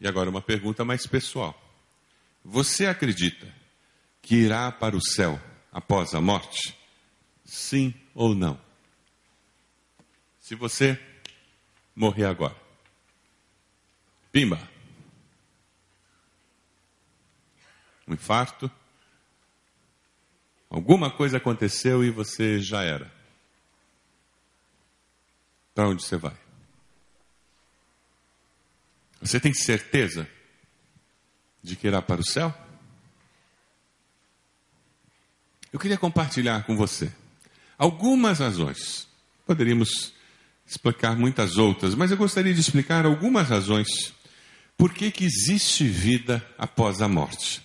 E 0.00 0.06
agora 0.06 0.30
uma 0.30 0.40
pergunta 0.40 0.84
mais 0.84 1.08
pessoal. 1.08 1.60
Você 2.44 2.86
acredita 2.86 3.52
que 4.22 4.36
irá 4.36 4.70
para 4.70 4.96
o 4.96 5.04
céu 5.04 5.40
após 5.72 6.14
a 6.14 6.20
morte? 6.20 6.78
Sim 7.50 7.92
ou 8.14 8.32
não? 8.32 8.60
Se 10.38 10.54
você 10.54 10.96
morrer 11.96 12.26
agora, 12.26 12.56
pimba, 14.30 14.56
um 18.06 18.14
infarto, 18.14 18.70
alguma 20.70 21.10
coisa 21.10 21.38
aconteceu 21.38 22.04
e 22.04 22.10
você 22.10 22.60
já 22.60 22.84
era. 22.84 23.12
Para 25.74 25.88
onde 25.88 26.04
você 26.04 26.16
vai? 26.16 26.36
Você 29.20 29.40
tem 29.40 29.52
certeza 29.52 30.30
de 31.60 31.74
que 31.74 31.88
irá 31.88 32.00
para 32.00 32.20
o 32.20 32.24
céu? 32.24 32.54
Eu 35.72 35.80
queria 35.80 35.98
compartilhar 35.98 36.64
com 36.64 36.76
você 36.76 37.12
algumas 37.80 38.38
razões. 38.38 39.08
Poderíamos 39.46 40.12
explicar 40.66 41.16
muitas 41.16 41.56
outras, 41.56 41.94
mas 41.94 42.10
eu 42.10 42.16
gostaria 42.18 42.52
de 42.52 42.60
explicar 42.60 43.06
algumas 43.06 43.48
razões 43.48 44.12
por 44.76 44.92
que, 44.92 45.10
que 45.10 45.24
existe 45.24 45.84
vida 45.84 46.46
após 46.58 47.00
a 47.00 47.08
morte. 47.08 47.62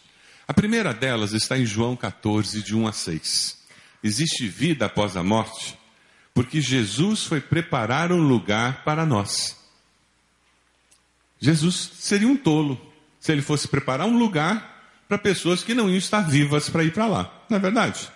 A 0.48 0.53
primeira 0.53 0.93
delas 0.93 1.34
está 1.34 1.57
em 1.57 1.65
João 1.65 1.98
14, 1.98 2.63
de 2.63 2.74
1 2.74 2.88
a 2.88 2.93
6. 2.93 3.57
Existe 4.01 4.48
vida 4.48 4.86
após 4.86 5.17
a 5.17 5.24
morte 5.24 5.77
porque 6.34 6.60
Jesus 6.60 7.24
foi 7.24 7.39
preparar 7.39 8.12
um 8.12 8.19
lugar 8.19 8.84
para 8.84 9.05
nós. 9.05 9.57
Jesus 11.39 11.91
seria 12.00 12.27
um 12.27 12.36
tolo 12.36 12.79
se 13.19 13.31
ele 13.31 13.41
fosse 13.41 13.67
preparar 13.67 14.05
um 14.05 14.17
lugar 14.17 15.03
para 15.07 15.17
pessoas 15.17 15.63
que 15.63 15.74
não 15.74 15.89
iam 15.89 15.98
estar 15.98 16.22
vivas 16.22 16.69
para 16.69 16.84
ir 16.84 16.91
para 16.91 17.07
lá. 17.07 17.45
Não 17.50 17.57
é 17.57 17.60
verdade? 17.60 18.10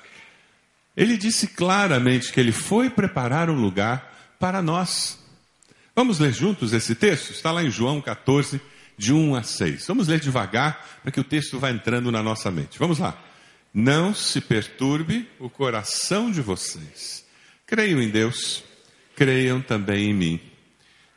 Ele 0.99 1.15
disse 1.15 1.47
claramente 1.47 2.33
que 2.33 2.41
ele 2.41 2.51
foi 2.51 2.89
preparar 2.89 3.49
um 3.49 3.55
lugar 3.55 4.35
para 4.37 4.61
nós. 4.61 5.17
Vamos 5.95 6.19
ler 6.19 6.33
juntos 6.33 6.73
esse 6.73 6.93
texto? 6.93 7.31
Está 7.31 7.53
lá 7.53 7.63
em 7.63 7.71
João 7.71 8.01
14, 8.01 8.59
de 8.97 9.13
1 9.13 9.33
a 9.33 9.41
6. 9.41 9.87
Vamos 9.87 10.09
ler 10.09 10.19
devagar 10.19 10.99
para 11.01 11.09
que 11.09 11.19
o 11.21 11.23
texto 11.23 11.57
vá 11.57 11.71
entrando 11.71 12.11
na 12.11 12.21
nossa 12.21 12.51
mente. 12.51 12.77
Vamos 12.77 12.99
lá. 12.99 13.17
Não 13.73 14.13
se 14.13 14.41
perturbe 14.41 15.25
o 15.39 15.49
coração 15.49 16.29
de 16.29 16.41
vocês. 16.41 17.25
Creiam 17.65 18.01
em 18.01 18.09
Deus, 18.09 18.61
creiam 19.15 19.61
também 19.61 20.09
em 20.09 20.13
mim. 20.13 20.41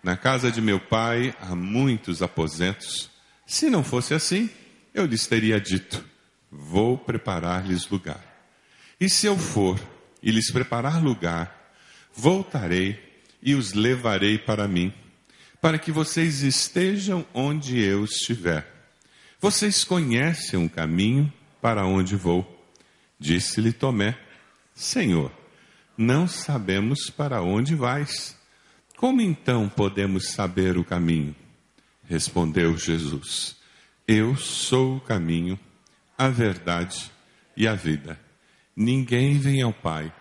Na 0.00 0.16
casa 0.16 0.52
de 0.52 0.60
meu 0.60 0.78
pai 0.78 1.34
há 1.40 1.56
muitos 1.56 2.22
aposentos. 2.22 3.10
Se 3.44 3.68
não 3.68 3.82
fosse 3.82 4.14
assim, 4.14 4.48
eu 4.94 5.06
lhes 5.06 5.26
teria 5.26 5.60
dito: 5.60 6.04
Vou 6.48 6.96
preparar-lhes 6.96 7.88
lugar. 7.88 8.31
E 9.02 9.11
se 9.11 9.26
eu 9.26 9.37
for 9.37 9.80
e 10.23 10.30
lhes 10.30 10.52
preparar 10.52 11.02
lugar, 11.02 11.75
voltarei 12.14 12.97
e 13.42 13.52
os 13.52 13.73
levarei 13.73 14.38
para 14.38 14.68
mim, 14.68 14.94
para 15.61 15.76
que 15.76 15.90
vocês 15.90 16.44
estejam 16.44 17.26
onde 17.35 17.80
eu 17.80 18.04
estiver. 18.04 18.64
Vocês 19.40 19.82
conhecem 19.82 20.64
o 20.64 20.71
caminho 20.71 21.32
para 21.61 21.85
onde 21.85 22.14
vou. 22.14 22.64
Disse-lhe 23.18 23.73
Tomé: 23.73 24.16
Senhor, 24.73 25.32
não 25.99 26.28
sabemos 26.28 27.11
para 27.11 27.42
onde 27.42 27.75
vais. 27.75 28.38
Como 28.97 29.21
então 29.21 29.68
podemos 29.68 30.28
saber 30.28 30.78
o 30.78 30.85
caminho? 30.85 31.35
Respondeu 32.04 32.78
Jesus: 32.78 33.56
Eu 34.06 34.37
sou 34.37 34.99
o 34.99 35.00
caminho, 35.00 35.59
a 36.16 36.28
verdade 36.28 37.11
e 37.56 37.66
a 37.66 37.75
vida. 37.75 38.22
Ninguém 38.75 39.38
vem 39.38 39.62
ao 39.62 39.73
Pai 39.73 40.12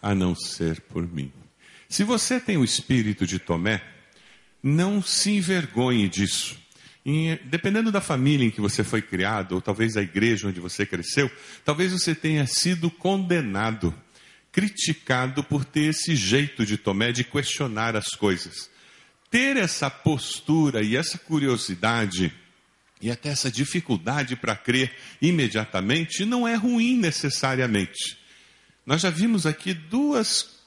a 0.00 0.14
não 0.14 0.34
ser 0.34 0.80
por 0.80 1.06
mim. 1.06 1.32
Se 1.88 2.02
você 2.02 2.40
tem 2.40 2.56
o 2.56 2.64
espírito 2.64 3.26
de 3.26 3.38
Tomé, 3.38 3.82
não 4.62 5.02
se 5.02 5.30
envergonhe 5.30 6.08
disso. 6.08 6.56
E, 7.04 7.38
dependendo 7.44 7.90
da 7.90 8.00
família 8.00 8.46
em 8.46 8.50
que 8.50 8.60
você 8.60 8.84
foi 8.84 9.02
criado, 9.02 9.52
ou 9.52 9.60
talvez 9.60 9.94
da 9.94 10.02
igreja 10.02 10.48
onde 10.48 10.60
você 10.60 10.86
cresceu, 10.86 11.30
talvez 11.64 11.92
você 11.92 12.14
tenha 12.14 12.46
sido 12.46 12.90
condenado, 12.90 13.94
criticado 14.50 15.42
por 15.42 15.64
ter 15.64 15.90
esse 15.90 16.14
jeito 16.14 16.64
de 16.64 16.76
Tomé 16.76 17.12
de 17.12 17.24
questionar 17.24 17.96
as 17.96 18.10
coisas. 18.10 18.70
Ter 19.30 19.56
essa 19.56 19.90
postura 19.90 20.82
e 20.82 20.96
essa 20.96 21.18
curiosidade 21.18 22.32
e 23.02 23.10
até 23.10 23.30
essa 23.30 23.50
dificuldade 23.50 24.36
para 24.36 24.54
crer 24.54 24.94
imediatamente 25.20 26.24
não 26.24 26.46
é 26.46 26.54
ruim 26.54 26.96
necessariamente. 26.96 28.16
Nós 28.86 29.02
já 29.02 29.10
vimos 29.10 29.44
aqui 29.44 29.74
duas 29.74 30.62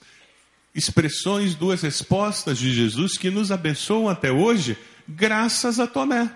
expressões, 0.73 1.55
duas 1.55 1.81
respostas 1.81 2.57
de 2.57 2.73
Jesus 2.73 3.17
que 3.17 3.31
nos 3.31 3.51
abençoam 3.51 4.09
até 4.09 4.31
hoje, 4.31 4.77
graças 5.07 5.79
a 5.79 5.87
Tomé. 5.87 6.29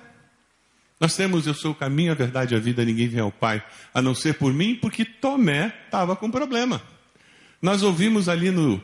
Nós 0.99 1.15
temos 1.15 1.45
Eu 1.45 1.53
sou 1.53 1.71
o 1.71 1.75
caminho, 1.75 2.11
a 2.11 2.15
verdade 2.15 2.53
e 2.53 2.57
a 2.57 2.59
vida, 2.59 2.83
ninguém 2.83 3.07
vem 3.07 3.19
ao 3.19 3.31
Pai 3.31 3.63
a 3.93 4.01
não 4.01 4.15
ser 4.15 4.35
por 4.35 4.53
mim, 4.53 4.75
porque 4.75 5.03
Tomé 5.03 5.73
estava 5.85 6.15
com 6.15 6.31
problema. 6.31 6.81
Nós 7.61 7.83
ouvimos 7.83 8.29
ali 8.29 8.51
no, 8.51 8.81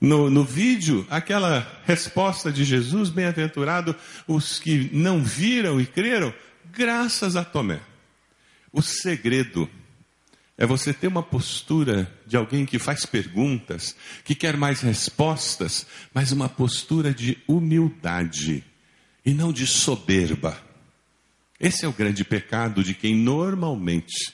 no, 0.00 0.30
no 0.30 0.44
vídeo 0.44 1.06
aquela 1.10 1.66
resposta 1.84 2.52
de 2.52 2.64
Jesus, 2.64 3.10
bem-aventurado 3.10 3.94
os 4.26 4.58
que 4.58 4.90
não 4.92 5.22
viram 5.22 5.80
e 5.80 5.86
creram, 5.86 6.32
graças 6.72 7.36
a 7.36 7.44
Tomé. 7.44 7.80
O 8.72 8.82
segredo 8.82 9.68
é 10.56 10.66
você 10.66 10.92
ter 10.92 11.06
uma 11.06 11.22
postura 11.22 12.12
de 12.26 12.36
alguém 12.36 12.66
que 12.66 12.78
faz 12.78 13.06
perguntas, 13.06 13.94
que 14.24 14.34
quer 14.34 14.56
mais 14.56 14.80
respostas, 14.80 15.86
mas 16.12 16.32
uma 16.32 16.48
postura 16.48 17.14
de 17.14 17.38
humildade 17.46 18.64
e 19.24 19.32
não 19.32 19.52
de 19.52 19.66
soberba. 19.66 20.60
Esse 21.60 21.84
é 21.84 21.88
o 21.88 21.92
grande 21.92 22.24
pecado 22.24 22.82
de 22.82 22.94
quem 22.94 23.16
normalmente 23.16 24.32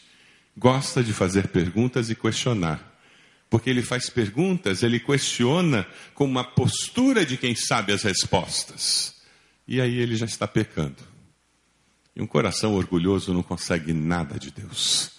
gosta 0.56 1.02
de 1.02 1.12
fazer 1.12 1.48
perguntas 1.48 2.10
e 2.10 2.14
questionar. 2.14 2.92
Porque 3.50 3.70
ele 3.70 3.82
faz 3.82 4.10
perguntas, 4.10 4.82
ele 4.82 4.98
questiona 4.98 5.86
com 6.14 6.24
uma 6.24 6.42
postura 6.42 7.24
de 7.24 7.36
quem 7.36 7.54
sabe 7.54 7.92
as 7.92 8.02
respostas. 8.02 9.14
E 9.68 9.80
aí 9.80 9.98
ele 9.98 10.16
já 10.16 10.26
está 10.26 10.48
pecando. 10.48 11.13
E 12.16 12.22
um 12.22 12.26
coração 12.26 12.74
orgulhoso 12.74 13.34
não 13.34 13.42
consegue 13.42 13.92
nada 13.92 14.38
de 14.38 14.50
Deus. 14.50 15.10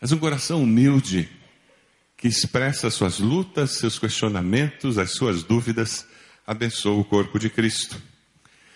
Mas 0.00 0.12
um 0.12 0.18
coração 0.18 0.62
humilde, 0.62 1.28
que 2.16 2.28
expressa 2.28 2.90
suas 2.90 3.18
lutas, 3.18 3.72
seus 3.72 3.98
questionamentos, 3.98 4.96
as 4.98 5.12
suas 5.12 5.42
dúvidas, 5.42 6.06
abençoa 6.46 6.98
o 6.98 7.04
corpo 7.04 7.38
de 7.38 7.50
Cristo. 7.50 8.00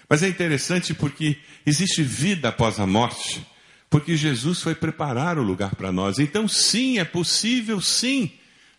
Mas 0.08 0.22
é 0.22 0.28
interessante 0.28 0.94
porque 0.94 1.38
existe 1.66 2.02
vida 2.02 2.48
após 2.48 2.78
a 2.80 2.86
morte, 2.86 3.46
Porque 3.90 4.16
Jesus 4.16 4.60
foi 4.60 4.74
preparar 4.74 5.38
o 5.38 5.42
lugar 5.42 5.74
para 5.74 5.90
nós. 5.90 6.18
Então, 6.18 6.46
sim, 6.46 6.98
é 6.98 7.04
possível, 7.04 7.80
sim, 7.80 8.30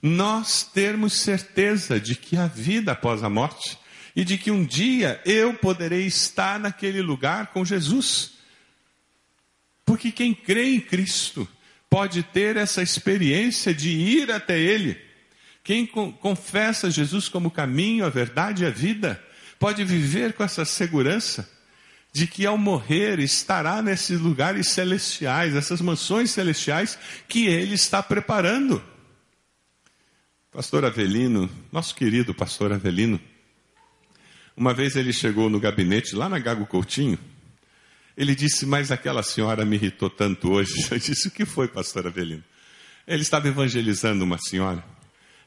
nós 0.01 0.63
termos 0.63 1.13
certeza 1.13 1.99
de 1.99 2.15
que 2.15 2.37
há 2.37 2.45
vida 2.45 2.91
após 2.91 3.23
a 3.23 3.29
morte 3.29 3.75
e 4.15 4.23
de 4.23 4.37
que 4.37 4.51
um 4.51 4.63
dia 4.63 5.19
eu 5.25 5.53
poderei 5.55 6.05
estar 6.05 6.59
naquele 6.59 7.01
lugar 7.01 7.47
com 7.47 7.65
Jesus. 7.65 8.38
Porque 9.89 10.11
quem 10.11 10.35
crê 10.35 10.75
em 10.75 10.79
Cristo 10.79 11.49
pode 11.89 12.21
ter 12.21 12.55
essa 12.57 12.79
experiência 12.79 13.73
de 13.73 13.89
ir 13.89 14.31
até 14.31 14.55
Ele. 14.59 14.95
Quem 15.63 15.83
confessa 15.83 16.91
Jesus 16.91 17.27
como 17.27 17.49
caminho, 17.49 18.05
a 18.05 18.09
verdade 18.09 18.61
e 18.61 18.67
a 18.67 18.69
vida, 18.69 19.19
pode 19.57 19.83
viver 19.83 20.33
com 20.33 20.43
essa 20.43 20.63
segurança 20.63 21.49
de 22.13 22.27
que 22.27 22.45
ao 22.45 22.55
morrer 22.55 23.17
estará 23.17 23.81
nesses 23.81 24.19
lugares 24.19 24.67
celestiais, 24.67 25.55
essas 25.55 25.81
mansões 25.81 26.29
celestiais 26.29 26.95
que 27.27 27.47
Ele 27.47 27.73
está 27.73 28.03
preparando. 28.03 28.83
Pastor 30.51 30.85
Avelino, 30.85 31.49
nosso 31.71 31.95
querido 31.95 32.31
pastor 32.31 32.71
Avelino, 32.71 33.19
uma 34.55 34.71
vez 34.71 34.95
ele 34.95 35.11
chegou 35.11 35.49
no 35.49 35.59
gabinete 35.59 36.15
lá 36.15 36.29
na 36.29 36.37
Gago 36.37 36.67
Coutinho 36.67 37.17
ele 38.19 38.35
disse, 38.35 38.65
mas 38.65 38.91
aquela 38.91 39.23
senhora 39.23 39.63
me 39.63 39.77
irritou 39.77 40.09
tanto 40.09 40.51
hoje. 40.51 40.73
Eu 40.91 40.99
disse, 40.99 41.29
o 41.29 41.31
que 41.31 41.45
foi, 41.45 41.69
pastor 41.69 42.05
Avelino? 42.05 42.43
Ele 43.07 43.21
estava 43.21 43.47
evangelizando 43.47 44.25
uma 44.25 44.37
senhora 44.37 44.83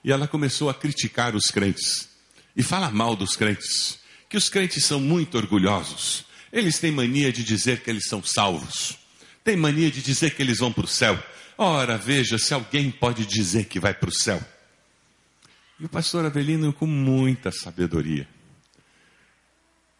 e 0.02 0.11
ela 0.11 0.26
começou 0.26 0.71
a 0.71 0.75
criticar 0.75 1.37
os 1.37 1.50
crentes 1.50 2.09
e 2.57 2.62
fala 2.62 2.91
mal 2.91 3.14
dos 3.14 3.37
crentes, 3.37 3.99
que 4.26 4.38
os 4.38 4.49
crentes 4.49 4.87
são 4.87 4.99
muito 4.99 5.37
orgulhosos. 5.37 6.25
Eles 6.50 6.79
têm 6.79 6.91
mania 6.91 7.31
de 7.31 7.45
dizer 7.45 7.81
que 7.83 7.91
eles 7.91 8.07
são 8.07 8.23
salvos, 8.25 8.99
têm 9.45 9.55
mania 9.55 9.91
de 9.91 10.00
dizer 10.00 10.35
que 10.35 10.41
eles 10.41 10.59
vão 10.59 10.73
para 10.73 10.87
o 10.87 10.88
céu. 10.88 11.23
Ora, 11.59 11.99
veja 11.99 12.38
se 12.38 12.55
alguém 12.55 12.91
pode 12.91 13.26
dizer 13.26 13.67
que 13.67 13.79
vai 13.79 13.93
para 13.93 14.09
o 14.09 14.14
céu. 14.14 14.43
E 15.79 15.85
o 15.85 15.91
pastor 15.91 16.25
Avelino, 16.25 16.73
com 16.73 16.87
muita 16.87 17.52
sabedoria, 17.52 18.26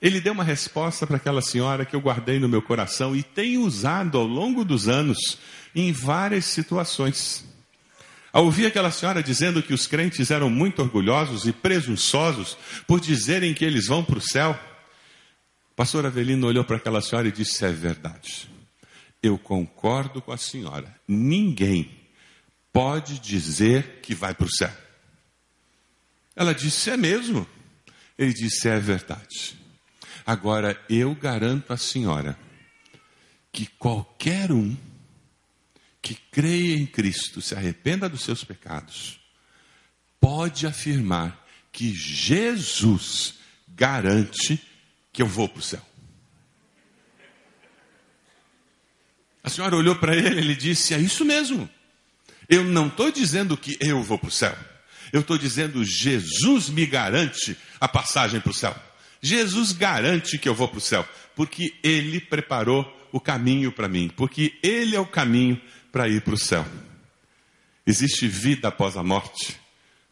ele 0.03 0.21
deu 0.21 0.33
uma 0.33 0.43
resposta 0.43 1.07
para 1.07 1.17
aquela 1.17 1.41
senhora 1.41 1.85
que 1.85 1.95
eu 1.95 2.01
guardei 2.01 2.41
no 2.41 2.49
meu 2.49 2.61
coração 2.61 3.15
e 3.15 3.23
tenho 3.23 3.63
usado 3.63 4.19
ao 4.19 4.27
longo 4.27 4.65
dos 4.65 4.89
anos 4.89 5.39
em 5.73 5.93
várias 5.93 6.45
situações. 6.45 7.45
Ao 8.33 8.45
ouvir 8.45 8.67
aquela 8.67 8.91
senhora 8.91 9.23
dizendo 9.23 9.63
que 9.63 9.73
os 9.73 9.87
crentes 9.87 10.33
eram 10.33 10.51
muito 10.51 10.83
orgulhosos 10.83 11.47
e 11.47 11.53
presunçosos 11.53 12.59
por 12.85 12.99
dizerem 12.99 13.55
que 13.55 13.65
eles 13.65 13.87
vão 13.87 14.03
para 14.03 14.19
o 14.19 14.21
céu, 14.21 14.59
o 15.71 15.75
pastor 15.77 16.05
Avelino 16.05 16.49
olhou 16.49 16.65
para 16.65 16.79
aquela 16.79 17.01
senhora 17.01 17.29
e 17.29 17.33
disse: 17.33 17.65
É 17.65 17.71
verdade. 17.71 18.51
Eu 19.23 19.39
concordo 19.39 20.21
com 20.21 20.33
a 20.33 20.37
senhora. 20.37 20.93
Ninguém 21.07 21.89
pode 22.73 23.21
dizer 23.21 24.01
que 24.03 24.17
vai 24.17 24.35
para 24.35 24.47
o 24.47 24.53
céu. 24.53 24.73
Ela 26.35 26.53
disse: 26.53 26.91
É 26.91 26.97
mesmo. 26.97 27.47
Ele 28.19 28.33
disse: 28.33 28.69
É 28.69 28.81
verdade. 28.81 29.62
Agora, 30.25 30.81
eu 30.89 31.15
garanto 31.15 31.73
à 31.73 31.77
senhora 31.77 32.39
que 33.51 33.67
qualquer 33.67 34.51
um 34.53 34.77
que 36.01 36.15
creia 36.15 36.77
em 36.77 36.87
Cristo, 36.87 37.41
se 37.41 37.55
arrependa 37.55 38.09
dos 38.09 38.23
seus 38.23 38.43
pecados, 38.43 39.21
pode 40.21 40.67
afirmar 40.67 41.47
que 41.71 41.95
Jesus 41.95 43.35
garante 43.69 44.61
que 45.13 45.23
eu 45.23 45.27
vou 45.27 45.49
para 45.49 45.61
o 45.61 45.63
céu. 45.63 45.83
A 49.45 49.51
senhora 49.51 49.77
olhou 49.77 49.97
para 49.97 50.15
ele, 50.15 50.39
ele 50.41 50.55
disse: 50.55 50.95
É 50.95 50.99
isso 50.99 51.25
mesmo. 51.25 51.69
Eu 52.49 52.65
não 52.65 52.87
estou 52.89 53.11
dizendo 53.11 53.57
que 53.57 53.77
eu 53.81 54.03
vou 54.03 54.19
para 54.19 54.29
o 54.29 54.33
céu. 54.33 54.57
Eu 55.13 55.21
estou 55.21 55.37
dizendo 55.37 55.85
Jesus 55.85 56.69
me 56.69 56.87
garante 56.87 57.57
a 57.81 57.89
passagem 57.89 58.41
para 58.41 58.51
o 58.51 58.55
céu. 58.55 58.75
Jesus 59.23 59.71
garante 59.71 60.37
que 60.37 60.49
eu 60.49 60.55
vou 60.55 60.67
para 60.67 60.79
o 60.79 60.81
céu, 60.81 61.09
porque 61.37 61.79
Ele 61.83 62.21
preparou 62.21 62.85
o 63.13 63.21
caminho 63.21 63.71
para 63.71 63.89
mim, 63.89 64.11
porque 64.17 64.59
Ele 64.63 64.97
é 64.97 65.01
o 65.01 65.07
caminho 65.07 65.61
para 65.93 66.09
ir 66.09 66.23
para 66.23 66.35
o 66.35 66.39
céu. 66.39 66.67
Existe 67.87 68.27
vida 68.27 68.69
após 68.69 68.97
a 68.97 69.03
morte, 69.03 69.61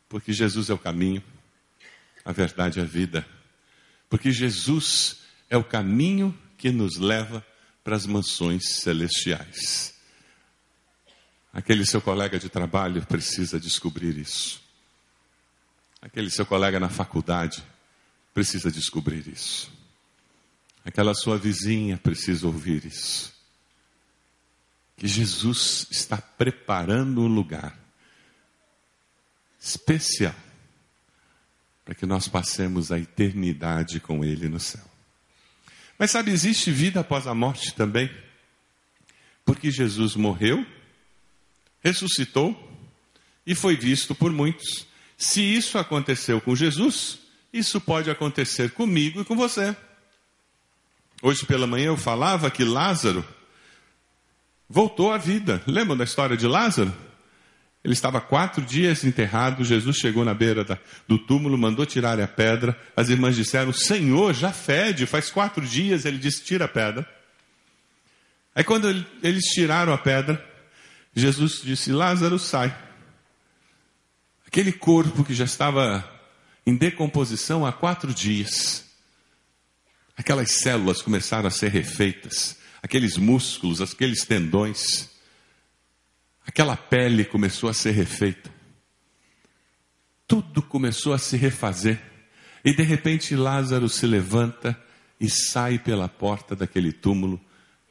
porque 0.08 0.32
Jesus 0.32 0.70
é 0.70 0.74
o 0.74 0.78
caminho, 0.78 1.22
a 2.24 2.30
verdade 2.30 2.78
é 2.78 2.82
a 2.82 2.86
vida, 2.86 3.26
porque 4.08 4.30
Jesus 4.30 5.22
é 5.48 5.56
o 5.56 5.64
caminho 5.64 6.36
que 6.56 6.70
nos 6.70 6.96
leva 6.96 7.44
para 7.82 7.96
as 7.96 8.06
mansões 8.06 8.76
celestiais. 8.76 9.94
Aquele 11.52 11.84
seu 11.84 12.00
colega 12.00 12.38
de 12.38 12.48
trabalho 12.48 13.04
precisa 13.06 13.58
descobrir 13.58 14.16
isso. 14.16 14.62
Aquele 16.00 16.30
seu 16.30 16.46
colega 16.46 16.78
na 16.78 16.88
faculdade 16.88 17.62
precisa 18.32 18.70
descobrir 18.70 19.26
isso. 19.28 19.72
Aquela 20.84 21.14
sua 21.14 21.36
vizinha 21.36 21.96
precisa 21.98 22.46
ouvir 22.46 22.84
isso. 22.84 23.32
Que 24.96 25.06
Jesus 25.06 25.86
está 25.90 26.16
preparando 26.18 27.22
um 27.22 27.26
lugar 27.26 27.78
especial 29.60 30.34
para 31.84 31.94
que 31.94 32.06
nós 32.06 32.28
passemos 32.28 32.92
a 32.92 32.98
eternidade 32.98 33.98
com 33.98 34.24
Ele 34.24 34.48
no 34.48 34.60
céu. 34.60 34.84
Mas 35.98 36.12
sabe, 36.12 36.30
existe 36.30 36.70
vida 36.70 37.00
após 37.00 37.26
a 37.26 37.34
morte 37.34 37.74
também. 37.74 38.10
Porque 39.44 39.70
Jesus 39.70 40.14
morreu, 40.14 40.64
ressuscitou 41.82 42.56
e 43.44 43.54
foi 43.54 43.76
visto 43.76 44.14
por 44.14 44.32
muitos. 44.32 44.86
Se 45.18 45.42
isso 45.42 45.76
aconteceu 45.76 46.40
com 46.40 46.54
Jesus, 46.54 47.18
isso 47.52 47.80
pode 47.80 48.10
acontecer 48.10 48.70
comigo 48.70 49.20
e 49.20 49.24
com 49.24 49.36
você. 49.36 49.76
Hoje 51.22 51.44
pela 51.44 51.66
manhã 51.66 51.86
eu 51.86 51.96
falava 51.96 52.50
que 52.50 52.64
Lázaro 52.64 53.24
voltou 54.68 55.12
à 55.12 55.18
vida. 55.18 55.62
Lembram 55.66 55.96
da 55.96 56.04
história 56.04 56.36
de 56.36 56.46
Lázaro? 56.46 56.94
Ele 57.82 57.94
estava 57.94 58.20
quatro 58.20 58.62
dias 58.64 59.04
enterrado. 59.04 59.64
Jesus 59.64 59.96
chegou 59.96 60.24
na 60.24 60.34
beira 60.34 60.64
da, 60.64 60.78
do 61.08 61.18
túmulo, 61.18 61.56
mandou 61.56 61.84
tirar 61.86 62.20
a 62.20 62.28
pedra. 62.28 62.78
As 62.96 63.08
irmãs 63.08 63.36
disseram: 63.36 63.72
Senhor, 63.72 64.34
já 64.34 64.52
fede, 64.52 65.06
faz 65.06 65.30
quatro 65.30 65.66
dias. 65.66 66.04
Ele 66.04 66.18
disse: 66.18 66.44
Tira 66.44 66.66
a 66.66 66.68
pedra. 66.68 67.08
Aí, 68.54 68.64
quando 68.64 68.88
eles 69.22 69.44
tiraram 69.46 69.92
a 69.92 69.98
pedra, 69.98 70.44
Jesus 71.14 71.62
disse: 71.62 71.90
Lázaro, 71.90 72.38
sai. 72.38 72.76
Aquele 74.46 74.72
corpo 74.72 75.24
que 75.24 75.32
já 75.32 75.44
estava 75.44 76.04
em 76.70 76.76
decomposição 76.76 77.66
há 77.66 77.72
quatro 77.72 78.14
dias. 78.14 78.85
Aquelas 80.16 80.52
células 80.52 81.02
começaram 81.02 81.48
a 81.48 81.50
ser 81.50 81.68
refeitas, 81.68 82.56
aqueles 82.80 83.16
músculos, 83.16 83.80
aqueles 83.80 84.24
tendões, 84.24 85.11
aquela 86.46 86.76
pele 86.76 87.24
começou 87.24 87.68
a 87.68 87.74
ser 87.74 87.90
refeita. 87.90 88.52
Tudo 90.28 90.62
começou 90.62 91.12
a 91.12 91.18
se 91.18 91.37
refazer. 91.37 92.00
E 92.64 92.72
de 92.72 92.85
repente 92.85 93.35
Lázaro 93.35 93.88
se 93.88 94.06
levanta 94.06 94.80
e 95.18 95.28
sai 95.28 95.76
pela 95.76 96.09
porta 96.09 96.54
daquele 96.54 96.92
túmulo, 96.92 97.40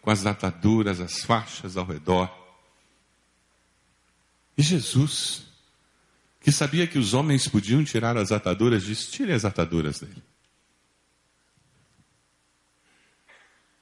com 0.02 0.10
as 0.10 0.26
ataduras, 0.26 1.02
as 1.02 1.22
faixas 1.22 1.76
ao 1.76 1.86
redor. 1.86 2.34
E 4.58 4.62
Jesus 4.62 5.49
que 6.40 6.52
sabia 6.52 6.88
que 6.88 6.98
os 6.98 7.14
homens 7.14 7.48
podiam 7.48 7.84
tirar 7.84 8.18
as 8.18 8.32
ataduras, 8.32 8.84
disse: 8.84 9.12
tire 9.12 9.34
as 9.34 9.46
ataduras 9.46 10.00
dele. 10.00 10.24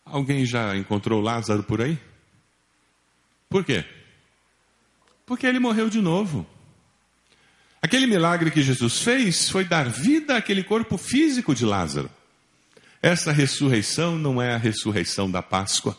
Alguém 0.03 0.45
já 0.45 0.75
encontrou 0.75 1.21
Lázaro 1.21 1.63
por 1.63 1.81
aí? 1.81 1.99
Por 3.49 3.63
quê? 3.63 3.85
Porque 5.25 5.45
ele 5.45 5.59
morreu 5.59 5.89
de 5.89 6.01
novo. 6.01 6.47
Aquele 7.81 8.07
milagre 8.07 8.49
que 8.49 8.61
Jesus 8.61 9.01
fez 9.01 9.49
foi 9.49 9.63
dar 9.63 9.89
vida 9.89 10.35
àquele 10.35 10.63
corpo 10.63 10.97
físico 10.97 11.53
de 11.53 11.65
Lázaro. 11.65 12.09
Essa 13.01 13.31
ressurreição 13.31 14.17
não 14.17 14.41
é 14.41 14.53
a 14.53 14.57
ressurreição 14.57 15.29
da 15.29 15.43
Páscoa. 15.43 15.97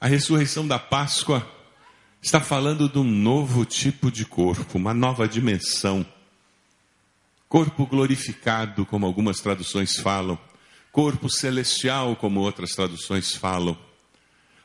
A 0.00 0.06
ressurreição 0.06 0.66
da 0.66 0.78
Páscoa 0.78 1.48
está 2.24 2.40
falando 2.40 2.88
de 2.88 2.98
um 2.98 3.04
novo 3.04 3.66
tipo 3.66 4.10
de 4.10 4.24
corpo, 4.24 4.78
uma 4.78 4.94
nova 4.94 5.28
dimensão. 5.28 6.06
Corpo 7.46 7.84
glorificado, 7.86 8.86
como 8.86 9.04
algumas 9.04 9.40
traduções 9.40 9.96
falam, 9.96 10.38
corpo 10.90 11.28
celestial, 11.28 12.16
como 12.16 12.40
outras 12.40 12.70
traduções 12.70 13.34
falam. 13.34 13.78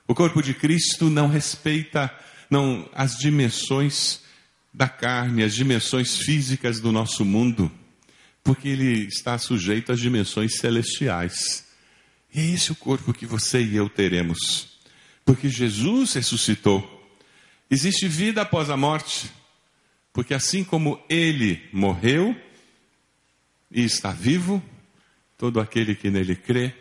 O 0.08 0.16
corpo 0.16 0.42
de 0.42 0.54
Cristo 0.54 1.10
não 1.10 1.28
respeita 1.28 2.10
não 2.50 2.90
as 2.94 3.18
dimensões 3.18 4.22
da 4.74 4.88
carne, 4.88 5.44
as 5.44 5.54
dimensões 5.54 6.16
físicas 6.18 6.80
do 6.80 6.94
nosso 6.94 7.26
mundo, 7.26 7.70
porque 8.42 8.70
ele 8.70 9.06
está 9.06 9.38
sujeito 9.38 9.92
às 9.92 10.00
dimensões 10.00 10.56
celestiais. 10.56 11.66
E 12.34 12.40
é 12.40 12.46
esse 12.52 12.72
o 12.72 12.76
corpo 12.76 13.14
que 13.14 13.26
você 13.26 13.62
e 13.62 13.76
eu 13.76 13.90
teremos. 13.90 14.80
porque 15.26 15.50
Jesus 15.50 16.14
ressuscitou. 16.14 16.99
Existe 17.72 18.08
vida 18.08 18.42
após 18.42 18.70
a 18.70 18.78
morte, 18.78 19.30
porque 20.12 20.34
assim 20.34 20.64
como 20.64 21.00
ele 21.08 21.70
morreu 21.72 22.36
e 23.70 23.84
está 23.84 24.12
vivo, 24.12 24.64
todo 25.38 25.60
aquele 25.60 25.94
que 25.94 26.10
nele 26.10 26.36
crê, 26.36 26.74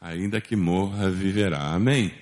ainda 0.00 0.40
que 0.40 0.54
morra, 0.54 1.10
viverá. 1.10 1.72
Amém. 1.72 2.12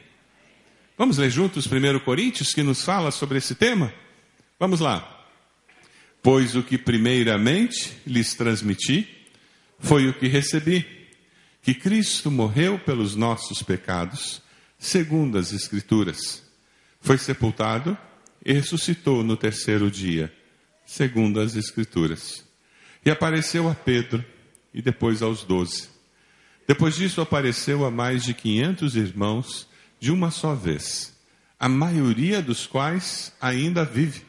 Vamos 0.97 1.19
ler 1.19 1.31
juntos 1.31 1.67
1 1.67 1.99
Coríntios, 2.01 2.55
que 2.55 2.63
nos 2.63 2.85
fala 2.85 3.11
sobre 3.11 3.39
esse 3.39 3.55
tema? 3.55 3.93
Vamos 4.59 4.81
lá. 4.81 5.27
Pois 6.23 6.57
o 6.57 6.63
que 6.63 6.79
primeiramente 6.79 7.97
lhes 8.07 8.35
transmiti 8.35 9.09
foi 9.79 10.09
o 10.09 10.15
que 10.15 10.27
recebi: 10.27 10.87
que 11.63 11.75
Cristo 11.75 12.31
morreu 12.31 12.79
pelos 12.79 13.15
nossos 13.15 13.63
pecados, 13.63 14.41
segundo 14.79 15.37
as 15.37 15.53
Escrituras. 15.53 16.48
Foi 17.01 17.19
sepultado 17.19 17.97
e 18.45 18.53
ressuscitou 18.53 19.23
no 19.23 19.37
terceiro 19.37 19.91
dia, 19.91 20.33
segundo 20.85 21.41
as 21.41 21.57
Escrituras. 21.57 22.45
E 23.05 23.11
apareceu 23.11 23.69
a 23.69 23.75
Pedro 23.75 24.25
e 24.73 24.83
depois 24.83 25.23
aos 25.23 25.43
doze. 25.45 25.89
Depois 26.67 26.97
disso, 26.97 27.21
apareceu 27.21 27.85
a 27.85 27.91
mais 27.91 28.23
de 28.23 28.35
quinhentos 28.35 28.95
irmãos 28.95 29.67
de 29.99 30.13
uma 30.13 30.31
só 30.31 30.55
vez, 30.55 31.17
a 31.59 31.69
maioria 31.69 32.41
dos 32.41 32.67
quais 32.67 33.33
ainda 33.41 33.85
vive, 33.85 34.23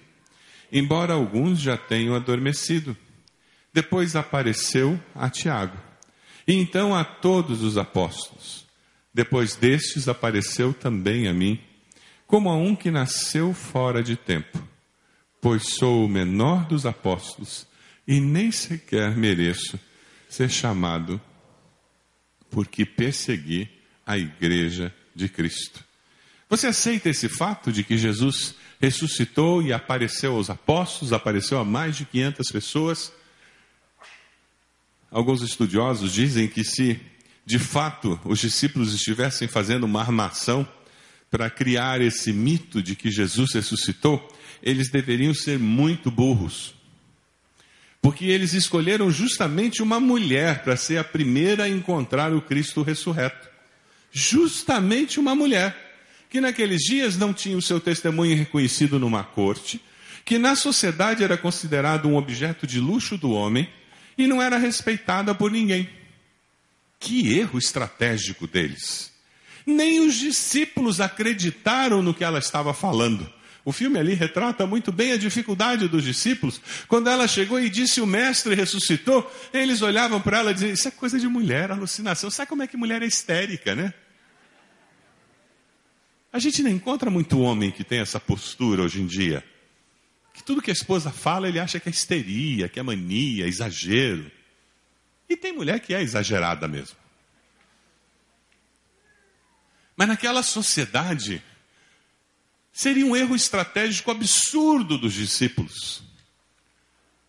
embora 0.72 1.14
alguns 1.14 1.60
já 1.60 1.78
tenham 1.78 2.16
adormecido. 2.16 2.96
Depois 3.74 4.16
apareceu 4.16 5.00
a 5.14 5.30
Tiago, 5.30 5.78
e 6.48 6.54
então 6.54 6.96
a 6.96 7.04
todos 7.04 7.62
os 7.62 7.78
apóstolos. 7.78 8.66
Depois 9.14 9.56
destes 9.56 10.08
apareceu 10.08 10.74
também 10.74 11.28
a 11.28 11.34
mim, 11.34 11.60
como 12.30 12.48
a 12.48 12.56
um 12.56 12.76
que 12.76 12.92
nasceu 12.92 13.56
fora 13.56 14.04
de 14.04 14.16
tempo, 14.16 14.62
pois 15.42 15.74
sou 15.74 16.06
o 16.06 16.08
menor 16.08 16.68
dos 16.68 16.86
apóstolos 16.86 17.66
e 18.08 18.22
nem 18.22 18.52
sequer 18.52 19.18
mereço 19.18 19.80
ser 20.30 20.48
chamado 20.48 21.20
porque 22.52 22.86
persegui 22.86 23.68
a 24.06 24.16
igreja 24.16 24.94
de 25.16 25.28
Cristo. 25.28 25.84
Você 26.48 26.68
aceita 26.68 27.10
esse 27.10 27.28
fato 27.28 27.72
de 27.72 27.84
que 27.84 27.98
Jesus 27.98 28.54
ressuscitou 28.80 29.64
e 29.64 29.74
apareceu 29.74 30.36
aos 30.36 30.52
apóstolos, 30.52 31.12
apareceu 31.12 31.58
a 31.58 31.66
mais 31.66 31.98
de 31.98 32.06
500 32.06 32.52
pessoas? 32.52 33.12
Alguns 35.10 35.42
estudiosos 35.42 36.14
dizem 36.14 36.48
que 36.48 36.64
se 36.64 37.02
de 37.44 37.58
fato 37.58 38.20
os 38.24 38.38
discípulos 38.38 38.94
estivessem 38.94 39.48
fazendo 39.48 39.86
uma 39.86 40.02
armação 40.02 40.68
para 41.30 41.50
criar 41.50 42.02
esse 42.02 42.34
mito 42.34 42.82
de 42.82 42.96
que 42.96 43.12
Jesus 43.12 43.54
ressuscitou, 43.54 44.28
eles 44.62 44.90
deveriam 44.90 45.34
ser 45.34 45.60
muito 45.60 46.10
burros. 46.10 46.74
Porque 48.02 48.26
eles 48.26 48.54
escolheram 48.54 49.12
justamente 49.12 49.84
uma 49.84 50.00
mulher 50.00 50.64
para 50.64 50.78
ser 50.78 50.98
a 50.98 51.04
primeira 51.04 51.66
a 51.66 51.70
encontrar 51.70 52.34
o 52.34 52.42
Cristo 52.42 52.82
ressurreto. 52.82 53.48
Justamente 54.12 55.20
uma 55.20 55.36
mulher, 55.36 55.76
que 56.30 56.40
naqueles 56.40 56.82
dias 56.82 57.18
não 57.18 57.34
tinha 57.34 57.58
o 57.58 57.62
seu 57.62 57.80
testemunho 57.80 58.36
reconhecido 58.36 58.98
numa 58.98 59.24
corte, 59.24 59.82
que 60.24 60.38
na 60.38 60.56
sociedade 60.56 61.24
era 61.24 61.38
considerado 61.38 62.08
um 62.08 62.16
objeto 62.16 62.66
de 62.66 62.80
luxo 62.80 63.18
do 63.18 63.32
homem 63.32 63.70
e 64.18 64.28
não 64.28 64.42
era 64.42 64.58
respeitada 64.58 65.36
por 65.36 65.52
ninguém. 65.52 65.90
Que 67.00 67.38
erro 67.38 67.58
estratégico 67.58 68.48
deles! 68.48 69.12
Nem 69.66 70.00
os 70.00 70.16
discípulos 70.16 71.00
acreditaram 71.02 72.02
no 72.02 72.14
que 72.14 72.24
ela 72.24 72.40
estava 72.40 72.74
falando. 72.74 73.32
O 73.66 73.72
filme 73.72 74.00
ali 74.00 74.14
retrata 74.14 74.66
muito 74.66 74.92
bem 74.92 75.12
a 75.12 75.18
dificuldade 75.18 75.88
dos 75.88 76.04
discípulos. 76.04 76.62
Quando 76.88 77.10
ela 77.10 77.28
chegou 77.28 77.60
e 77.60 77.70
disse 77.70 78.02
o 78.02 78.08
mestre 78.08 78.56
ressuscitou, 78.56 79.30
eles 79.54 79.82
olhavam 79.82 80.20
para 80.22 80.40
ela 80.40 80.52
e 80.52 80.54
diziam: 80.54 80.74
Isso 80.74 80.88
é 80.88 80.92
coisa 80.92 81.20
de 81.20 81.28
mulher, 81.28 81.72
alucinação. 81.72 82.32
Sabe 82.32 82.50
como 82.50 82.64
é 82.64 82.68
que 82.68 82.78
mulher 82.78 83.02
é 83.02 83.06
histérica, 83.06 83.76
né? 83.76 83.94
A 86.32 86.40
gente 86.40 86.62
não 86.62 86.70
encontra 86.70 87.10
muito 87.10 87.40
homem 87.40 87.72
que 87.72 87.84
tem 87.84 88.00
essa 88.00 88.20
postura 88.20 88.84
hoje 88.84 89.02
em 89.02 89.06
dia. 89.06 89.44
Que 90.34 90.44
tudo 90.44 90.62
que 90.62 90.70
a 90.70 90.74
esposa 90.74 91.12
fala 91.12 91.48
ele 91.48 91.60
acha 91.60 91.80
que 91.80 91.90
é 91.90 91.92
histeria, 91.92 92.70
que 92.70 92.80
é 92.80 92.84
mania, 92.84 93.48
exagero. 93.48 94.32
E 95.28 95.36
tem 95.36 95.52
mulher 95.52 95.80
que 95.80 95.94
é 95.94 96.02
exagerada 96.02 96.68
mesmo. 96.68 96.96
Mas 100.00 100.08
naquela 100.08 100.42
sociedade, 100.42 101.44
Seria 102.80 103.06
um 103.06 103.14
erro 103.14 103.36
estratégico 103.36 104.10
absurdo 104.10 104.98
dos 104.98 105.14
discípulos. 105.14 106.02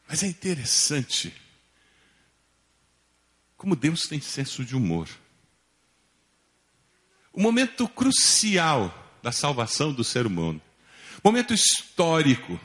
Mas 0.08 0.22
é 0.22 0.28
interessante 0.28 1.34
como 3.56 3.74
Deus 3.74 4.02
tem 4.02 4.20
senso 4.20 4.64
de 4.64 4.76
humor. 4.76 5.08
O 7.32 7.40
momento 7.40 7.88
crucial 7.88 9.18
da 9.22 9.32
salvação 9.32 9.92
do 9.92 10.04
ser 10.04 10.24
humano, 10.24 10.62
momento 11.22 11.52
histórico, 11.52 12.58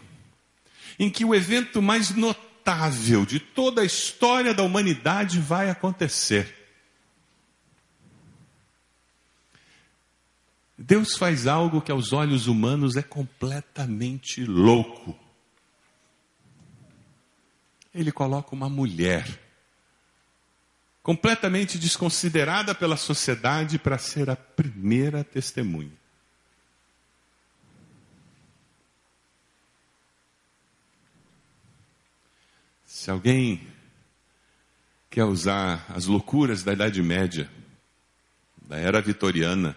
em 1.00 1.10
que 1.10 1.26
o 1.26 1.34
evento 1.34 1.82
mais 1.82 2.12
notável 2.12 3.26
de 3.26 3.40
toda 3.40 3.82
a 3.82 3.86
história 3.86 4.54
da 4.54 4.62
humanidade 4.62 5.40
vai 5.40 5.72
acontecer. 5.72 6.65
Deus 10.88 11.18
faz 11.18 11.48
algo 11.48 11.82
que 11.82 11.92
aos 11.92 12.14
olhos 12.14 12.46
humanos 12.46 12.96
é 12.96 13.02
completamente 13.02 14.46
louco. 14.46 15.18
Ele 17.92 18.12
coloca 18.12 18.54
uma 18.54 18.70
mulher, 18.70 19.42
completamente 21.02 21.80
desconsiderada 21.80 22.76
pela 22.76 22.96
sociedade, 22.98 23.80
para 23.80 23.98
ser 23.98 24.30
a 24.30 24.36
primeira 24.36 25.24
testemunha. 25.24 25.98
Se 32.86 33.10
alguém 33.10 33.68
quer 35.10 35.24
usar 35.24 35.84
as 35.90 36.06
loucuras 36.06 36.62
da 36.62 36.74
Idade 36.74 37.02
Média, 37.02 37.50
da 38.62 38.78
era 38.78 39.02
vitoriana, 39.02 39.76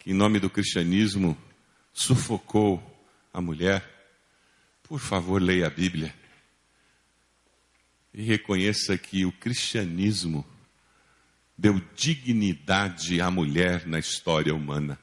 que, 0.00 0.10
em 0.10 0.14
nome 0.14 0.40
do 0.40 0.50
cristianismo, 0.50 1.36
sufocou 1.92 2.82
a 3.32 3.40
mulher, 3.40 3.84
por 4.82 4.98
favor, 4.98 5.40
leia 5.40 5.66
a 5.66 5.70
Bíblia 5.70 6.12
e 8.12 8.22
reconheça 8.22 8.98
que 8.98 9.24
o 9.24 9.30
cristianismo 9.30 10.44
deu 11.56 11.80
dignidade 11.94 13.20
à 13.20 13.30
mulher 13.30 13.86
na 13.86 13.98
história 13.98 14.54
humana. 14.54 14.98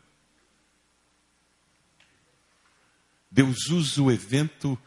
Deus 3.29 3.69
usa 3.69 4.01
o 4.01 4.12
evento 4.12 4.77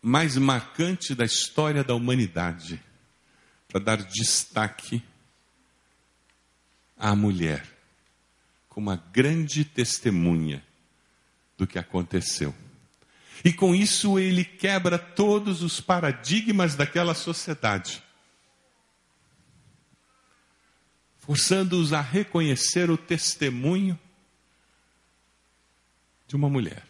mais 0.00 0.36
marcante 0.36 1.14
da 1.14 1.24
história 1.24 1.82
da 1.82 1.94
humanidade 1.94 2.80
para 3.68 3.80
dar 3.80 3.96
destaque 3.96 5.02
à 6.96 7.14
mulher 7.16 7.69
como 8.70 8.88
uma 8.88 8.96
grande 9.12 9.64
testemunha 9.64 10.64
do 11.58 11.66
que 11.66 11.78
aconteceu. 11.78 12.54
E 13.44 13.52
com 13.52 13.74
isso 13.74 14.18
ele 14.18 14.44
quebra 14.44 14.98
todos 14.98 15.62
os 15.62 15.80
paradigmas 15.80 16.76
daquela 16.76 17.12
sociedade, 17.12 18.02
forçando-os 21.18 21.92
a 21.92 22.00
reconhecer 22.00 22.90
o 22.90 22.96
testemunho 22.96 23.98
de 26.28 26.36
uma 26.36 26.48
mulher. 26.48 26.86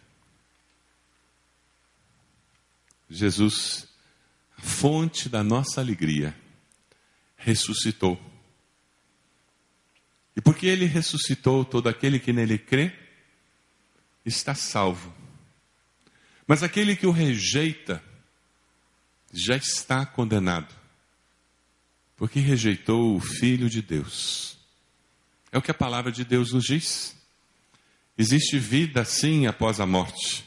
Jesus, 3.09 3.87
a 4.57 4.61
fonte 4.61 5.27
da 5.27 5.43
nossa 5.43 5.81
alegria, 5.81 6.35
ressuscitou 7.35 8.30
e 10.35 10.41
porque 10.41 10.65
ele 10.65 10.85
ressuscitou, 10.85 11.65
todo 11.65 11.89
aquele 11.89 12.19
que 12.19 12.31
nele 12.31 12.57
crê 12.57 12.93
está 14.25 14.55
salvo. 14.55 15.13
Mas 16.47 16.63
aquele 16.63 16.95
que 16.95 17.05
o 17.05 17.11
rejeita 17.11 18.03
já 19.33 19.55
está 19.55 20.05
condenado, 20.05 20.73
porque 22.15 22.39
rejeitou 22.39 23.15
o 23.15 23.19
Filho 23.19 23.69
de 23.69 23.81
Deus. 23.81 24.57
É 25.51 25.57
o 25.57 25.61
que 25.61 25.71
a 25.71 25.75
palavra 25.75 26.11
de 26.11 26.23
Deus 26.23 26.53
nos 26.53 26.65
diz. 26.65 27.15
Existe 28.17 28.57
vida 28.57 29.03
sim 29.03 29.47
após 29.47 29.79
a 29.79 29.85
morte, 29.85 30.45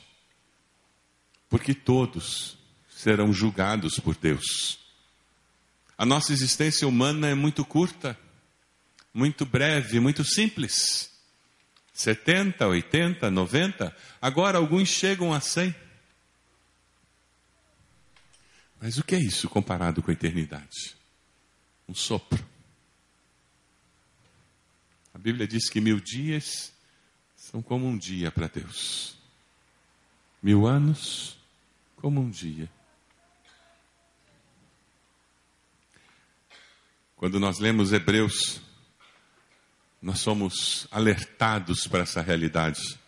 porque 1.48 1.74
todos 1.74 2.56
serão 2.88 3.32
julgados 3.32 3.98
por 3.98 4.16
Deus. 4.16 4.78
A 5.96 6.06
nossa 6.06 6.32
existência 6.32 6.88
humana 6.88 7.28
é 7.28 7.34
muito 7.34 7.64
curta 7.64 8.18
muito 9.14 9.46
breve, 9.46 10.00
muito 10.00 10.24
simples. 10.24 11.10
70, 11.92 12.66
80, 12.66 13.30
90, 13.30 13.96
agora 14.20 14.58
alguns 14.58 14.88
chegam 14.88 15.32
a 15.32 15.40
100. 15.40 15.72
Mas 18.80 18.98
o 18.98 19.04
que 19.04 19.14
é 19.14 19.18
isso 19.20 19.48
comparado 19.48 20.02
com 20.02 20.10
a 20.10 20.14
eternidade? 20.14 20.96
Um 21.88 21.94
sopro. 21.94 22.44
A 25.14 25.18
Bíblia 25.18 25.46
diz 25.46 25.70
que 25.70 25.80
mil 25.80 26.00
dias 26.00 26.72
são 27.36 27.62
como 27.62 27.86
um 27.86 27.96
dia 27.96 28.32
para 28.32 28.48
Deus. 28.48 29.16
Mil 30.42 30.66
anos 30.66 31.38
como 31.96 32.20
um 32.20 32.28
dia. 32.28 32.68
Quando 37.16 37.38
nós 37.38 37.58
lemos 37.60 37.92
Hebreus, 37.92 38.60
nós 40.04 40.18
somos 40.18 40.86
alertados 40.90 41.86
para 41.86 42.00
essa 42.00 42.20
realidade. 42.20 42.98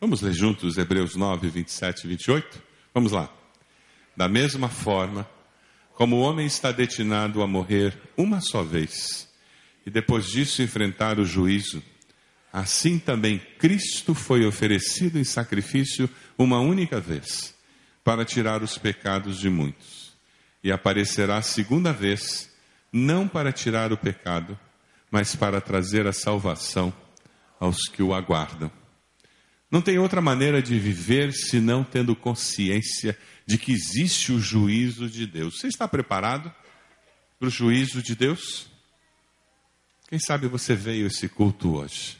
Vamos 0.00 0.20
ler 0.20 0.32
juntos 0.32 0.78
Hebreus 0.78 1.14
9, 1.14 1.48
27 1.48 2.02
e 2.02 2.08
28? 2.08 2.60
Vamos 2.92 3.12
lá. 3.12 3.32
Da 4.16 4.26
mesma 4.26 4.68
forma, 4.68 5.30
como 5.94 6.16
o 6.16 6.20
homem 6.20 6.44
está 6.44 6.72
destinado 6.72 7.40
a 7.40 7.46
morrer 7.46 7.96
uma 8.16 8.40
só 8.40 8.64
vez, 8.64 9.28
e 9.86 9.90
depois 9.90 10.26
disso 10.26 10.60
enfrentar 10.60 11.20
o 11.20 11.24
juízo, 11.24 11.80
assim 12.52 12.98
também 12.98 13.38
Cristo 13.56 14.12
foi 14.12 14.44
oferecido 14.44 15.20
em 15.20 15.24
sacrifício 15.24 16.10
uma 16.36 16.58
única 16.58 16.98
vez, 16.98 17.54
para 18.02 18.24
tirar 18.24 18.60
os 18.60 18.76
pecados 18.76 19.38
de 19.38 19.48
muitos, 19.48 20.16
e 20.64 20.72
aparecerá 20.72 21.40
segunda 21.42 21.92
vez, 21.92 22.50
não 22.92 23.28
para 23.28 23.52
tirar 23.52 23.92
o 23.92 23.96
pecado, 23.96 24.58
mas 25.10 25.34
para 25.34 25.60
trazer 25.60 26.06
a 26.06 26.12
salvação 26.12 26.92
aos 27.58 27.88
que 27.88 28.02
o 28.02 28.14
aguardam. 28.14 28.70
Não 29.70 29.80
tem 29.80 29.98
outra 29.98 30.20
maneira 30.20 30.60
de 30.60 30.78
viver 30.78 31.32
senão 31.32 31.84
tendo 31.84 32.16
consciência 32.16 33.16
de 33.46 33.56
que 33.56 33.72
existe 33.72 34.32
o 34.32 34.40
juízo 34.40 35.08
de 35.08 35.26
Deus. 35.26 35.58
Você 35.58 35.68
está 35.68 35.86
preparado 35.86 36.52
para 37.38 37.48
o 37.48 37.50
juízo 37.50 38.02
de 38.02 38.14
Deus? 38.14 38.66
Quem 40.08 40.18
sabe 40.18 40.48
você 40.48 40.74
veio 40.74 41.06
esse 41.06 41.28
culto 41.28 41.76
hoje. 41.76 42.18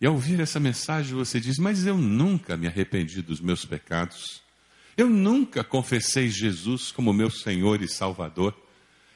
E 0.00 0.06
ao 0.06 0.14
ouvir 0.14 0.40
essa 0.40 0.60
mensagem 0.60 1.14
você 1.14 1.40
diz: 1.40 1.58
Mas 1.58 1.86
eu 1.86 1.96
nunca 1.96 2.56
me 2.56 2.66
arrependi 2.66 3.22
dos 3.22 3.40
meus 3.40 3.64
pecados. 3.64 4.42
Eu 4.96 5.08
nunca 5.08 5.64
confessei 5.64 6.28
Jesus 6.28 6.92
como 6.92 7.12
meu 7.12 7.30
Senhor 7.30 7.82
e 7.82 7.88
Salvador. 7.88 8.54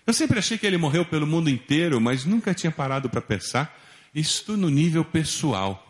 Eu 0.06 0.12
sempre 0.12 0.38
achei 0.38 0.58
que 0.58 0.66
ele 0.66 0.76
morreu 0.76 1.04
pelo 1.04 1.26
mundo 1.26 1.48
inteiro, 1.48 2.00
mas 2.00 2.24
nunca 2.24 2.52
tinha 2.52 2.70
parado 2.70 3.08
para 3.08 3.22
pensar 3.22 3.80
isto 4.14 4.56
no 4.56 4.68
nível 4.68 5.04
pessoal. 5.04 5.80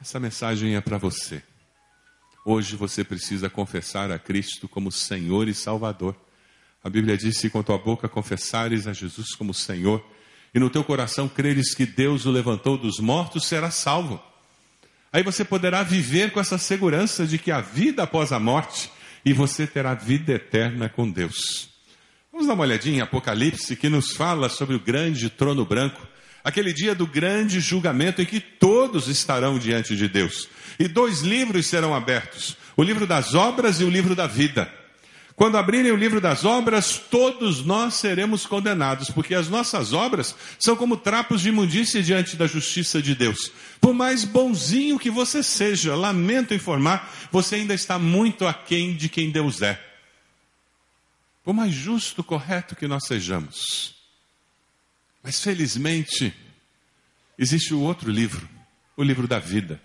Essa 0.00 0.20
mensagem 0.20 0.76
é 0.76 0.80
para 0.80 0.98
você. 0.98 1.42
Hoje 2.44 2.76
você 2.76 3.02
precisa 3.02 3.50
confessar 3.50 4.12
a 4.12 4.18
Cristo 4.18 4.68
como 4.68 4.92
Senhor 4.92 5.48
e 5.48 5.54
Salvador. 5.54 6.14
A 6.84 6.88
Bíblia 6.88 7.16
diz: 7.16 7.38
se 7.38 7.50
com 7.50 7.62
tua 7.62 7.78
boca 7.78 8.08
confessares 8.08 8.86
a 8.86 8.92
Jesus 8.92 9.34
como 9.34 9.52
Senhor 9.52 10.04
e 10.54 10.58
no 10.58 10.70
teu 10.70 10.84
coração 10.84 11.28
creres 11.28 11.74
que 11.74 11.84
Deus 11.84 12.26
o 12.26 12.30
levantou 12.30 12.78
dos 12.78 13.00
mortos, 13.00 13.46
será 13.46 13.70
salvo. 13.70 14.22
Aí 15.12 15.22
você 15.22 15.44
poderá 15.44 15.82
viver 15.82 16.32
com 16.32 16.40
essa 16.40 16.58
segurança 16.58 17.26
de 17.26 17.38
que 17.38 17.50
há 17.50 17.60
vida 17.60 18.02
após 18.02 18.30
a 18.30 18.38
morte 18.38 18.90
e 19.24 19.32
você 19.32 19.66
terá 19.66 19.94
vida 19.94 20.32
eterna 20.32 20.88
com 20.88 21.10
Deus. 21.10 21.77
Vamos 22.38 22.46
dar 22.46 22.54
uma 22.54 22.62
olhadinha 22.62 22.98
em 22.98 23.00
Apocalipse 23.00 23.74
que 23.74 23.88
nos 23.88 24.12
fala 24.12 24.48
sobre 24.48 24.76
o 24.76 24.78
grande 24.78 25.28
trono 25.28 25.64
branco, 25.64 26.06
aquele 26.44 26.72
dia 26.72 26.94
do 26.94 27.04
grande 27.04 27.58
julgamento 27.58 28.22
em 28.22 28.24
que 28.24 28.38
todos 28.38 29.08
estarão 29.08 29.58
diante 29.58 29.96
de 29.96 30.06
Deus. 30.06 30.48
E 30.78 30.86
dois 30.86 31.22
livros 31.22 31.66
serão 31.66 31.92
abertos: 31.92 32.56
o 32.76 32.84
livro 32.84 33.08
das 33.08 33.34
obras 33.34 33.80
e 33.80 33.84
o 33.84 33.90
livro 33.90 34.14
da 34.14 34.28
vida. 34.28 34.72
Quando 35.34 35.58
abrirem 35.58 35.90
o 35.90 35.96
livro 35.96 36.20
das 36.20 36.44
obras, 36.44 37.02
todos 37.10 37.64
nós 37.66 37.94
seremos 37.94 38.46
condenados, 38.46 39.10
porque 39.10 39.34
as 39.34 39.48
nossas 39.48 39.92
obras 39.92 40.32
são 40.60 40.76
como 40.76 40.96
trapos 40.96 41.40
de 41.40 41.48
imundícia 41.48 42.00
diante 42.00 42.36
da 42.36 42.46
justiça 42.46 43.02
de 43.02 43.16
Deus. 43.16 43.50
Por 43.80 43.92
mais 43.92 44.24
bonzinho 44.24 44.96
que 44.96 45.10
você 45.10 45.42
seja, 45.42 45.96
lamento 45.96 46.54
informar, 46.54 47.12
você 47.32 47.56
ainda 47.56 47.74
está 47.74 47.98
muito 47.98 48.46
aquém 48.46 48.94
de 48.94 49.08
quem 49.08 49.28
Deus 49.28 49.60
é 49.60 49.87
por 51.48 51.54
mais 51.54 51.72
justo, 51.72 52.22
correto 52.22 52.76
que 52.76 52.86
nós 52.86 53.06
sejamos. 53.06 53.94
Mas 55.22 55.42
felizmente, 55.42 56.34
existe 57.38 57.72
o 57.72 57.80
outro 57.80 58.10
livro, 58.10 58.46
o 58.94 59.02
livro 59.02 59.26
da 59.26 59.38
vida. 59.38 59.80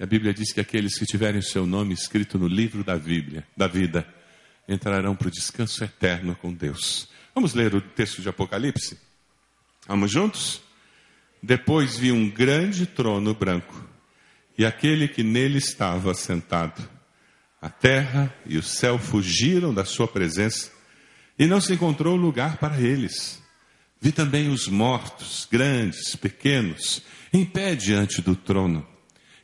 A 0.00 0.04
Bíblia 0.04 0.34
diz 0.34 0.52
que 0.52 0.58
aqueles 0.58 0.98
que 0.98 1.06
tiverem 1.06 1.38
o 1.38 1.44
seu 1.44 1.64
nome 1.64 1.94
escrito 1.94 2.40
no 2.40 2.48
livro 2.48 2.82
da 2.82 2.96
Bíblia, 2.96 3.46
da 3.56 3.68
vida, 3.68 4.04
entrarão 4.68 5.14
para 5.14 5.28
o 5.28 5.30
descanso 5.30 5.84
eterno 5.84 6.34
com 6.34 6.52
Deus. 6.52 7.08
Vamos 7.32 7.54
ler 7.54 7.72
o 7.72 7.80
texto 7.80 8.20
de 8.20 8.28
Apocalipse? 8.28 8.98
Vamos 9.86 10.10
juntos? 10.10 10.60
Depois 11.40 11.96
vi 11.96 12.10
um 12.10 12.28
grande 12.28 12.84
trono 12.84 13.32
branco, 13.32 13.88
e 14.58 14.66
aquele 14.66 15.06
que 15.06 15.22
nele 15.22 15.58
estava 15.58 16.12
sentado 16.14 16.93
a 17.64 17.70
terra 17.70 18.30
e 18.44 18.58
o 18.58 18.62
céu 18.62 18.98
fugiram 18.98 19.72
da 19.72 19.86
sua 19.86 20.06
presença 20.06 20.70
e 21.38 21.46
não 21.46 21.62
se 21.62 21.72
encontrou 21.72 22.14
lugar 22.14 22.58
para 22.58 22.78
eles. 22.78 23.42
Vi 23.98 24.12
também 24.12 24.50
os 24.50 24.68
mortos, 24.68 25.48
grandes, 25.50 26.14
pequenos, 26.14 27.02
em 27.32 27.42
pé 27.42 27.74
diante 27.74 28.20
do 28.20 28.36
trono, 28.36 28.86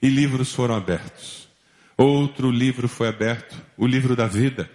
e 0.03 0.11
livros 0.11 0.53
foram 0.53 0.75
abertos. 0.75 1.49
Outro 1.97 2.51
livro 2.51 2.89
foi 2.89 3.09
aberto, 3.09 3.57
o 3.75 3.87
livro 3.87 4.15
da 4.15 4.27
vida. 4.27 4.71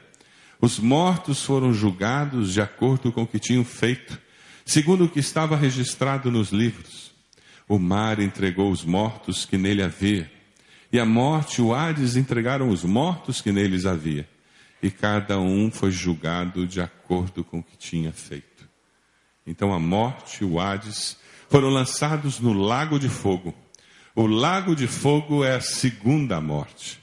Os 0.59 0.79
mortos 0.79 1.43
foram 1.43 1.71
julgados 1.71 2.51
de 2.51 2.61
acordo 2.61 3.11
com 3.11 3.21
o 3.21 3.27
que 3.27 3.37
tinham 3.37 3.63
feito, 3.63 4.19
segundo 4.65 5.05
o 5.05 5.09
que 5.09 5.19
estava 5.19 5.55
registrado 5.55 6.31
nos 6.31 6.49
livros. 6.49 7.11
O 7.67 7.77
mar 7.77 8.19
entregou 8.19 8.71
os 8.71 8.83
mortos 8.83 9.45
que 9.45 9.55
nele 9.55 9.83
havia 9.83 10.34
e 10.95 10.99
a 10.99 11.05
morte 11.05 11.59
e 11.59 11.61
o 11.61 11.73
Hades 11.73 12.15
entregaram 12.15 12.69
os 12.69 12.85
mortos 12.85 13.41
que 13.41 13.51
neles 13.51 13.85
havia. 13.85 14.25
E 14.81 14.89
cada 14.89 15.37
um 15.37 15.69
foi 15.69 15.91
julgado 15.91 16.65
de 16.65 16.79
acordo 16.79 17.43
com 17.43 17.59
o 17.59 17.63
que 17.63 17.75
tinha 17.75 18.13
feito. 18.13 18.65
Então 19.45 19.73
a 19.73 19.79
morte 19.79 20.41
e 20.41 20.45
o 20.45 20.57
Hades 20.57 21.17
foram 21.49 21.67
lançados 21.67 22.39
no 22.39 22.53
lago 22.53 22.97
de 22.97 23.09
fogo. 23.09 23.53
O 24.15 24.25
lago 24.25 24.73
de 24.73 24.87
fogo 24.87 25.43
é 25.43 25.55
a 25.55 25.59
segunda 25.59 26.39
morte. 26.39 26.97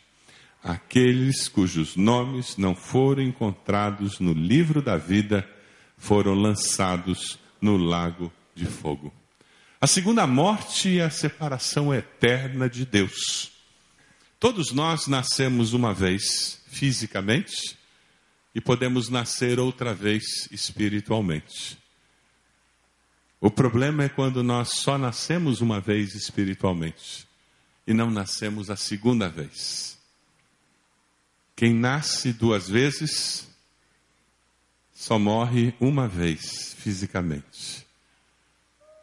Aqueles 0.65 1.47
cujos 1.47 1.95
nomes 1.95 2.57
não 2.57 2.75
foram 2.75 3.23
encontrados 3.23 4.19
no 4.21 4.33
livro 4.33 4.81
da 4.81 4.97
vida 4.97 5.47
foram 5.99 6.33
lançados 6.33 7.39
no 7.61 7.77
lago 7.77 8.33
de 8.55 8.65
fogo. 8.65 9.13
A 9.79 9.87
segunda 9.87 10.27
morte 10.27 10.99
é 10.99 11.05
a 11.05 11.11
separação 11.11 11.93
eterna 11.93 12.71
de 12.71 12.87
Deus. 12.87 13.53
Todos 14.43 14.73
nós 14.73 15.07
nascemos 15.07 15.73
uma 15.73 15.95
vez 15.95 16.61
fisicamente 16.67 17.79
e 18.53 18.61
podemos 18.61 19.09
nascer 19.09 19.61
outra 19.61 19.95
vez 19.95 20.49
espiritualmente. 20.51 21.79
O 23.41 23.53
problema 23.53 24.03
é 24.03 24.09
quando 24.09 24.43
nós 24.43 24.71
só 24.71 24.99
nascemos 24.99 25.61
uma 25.61 25.81
vez 25.81 26.17
espiritualmente 26.17 27.25
e 27.87 27.95
não 27.95 28.11
nascemos 28.11 28.69
a 28.69 28.75
segunda 28.75 29.29
vez. 29.29 29.97
Quem 31.55 31.73
nasce 31.73 32.33
duas 32.33 32.69
vezes 32.69 33.47
só 34.93 35.21
morre 35.21 35.73
uma 35.79 36.09
vez 36.09 36.75
fisicamente. 36.81 37.87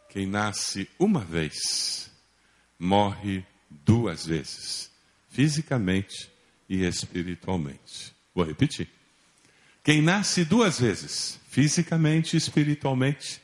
Quem 0.09 0.25
nasce 0.27 0.89
uma 0.99 1.21
vez 1.21 2.11
morre 2.77 3.45
duas 3.69 4.25
vezes 4.25 4.89
fisicamente 5.29 6.29
e 6.67 6.83
espiritualmente. 6.83 8.13
Vou 8.33 8.45
repetir. 8.45 8.89
Quem 9.83 10.01
nasce 10.01 10.43
duas 10.43 10.79
vezes, 10.79 11.39
fisicamente 11.49 12.33
e 12.33 12.37
espiritualmente, 12.37 13.41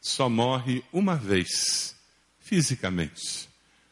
só 0.00 0.28
morre 0.28 0.84
uma 0.92 1.16
vez, 1.16 1.96
fisicamente, 2.38 3.48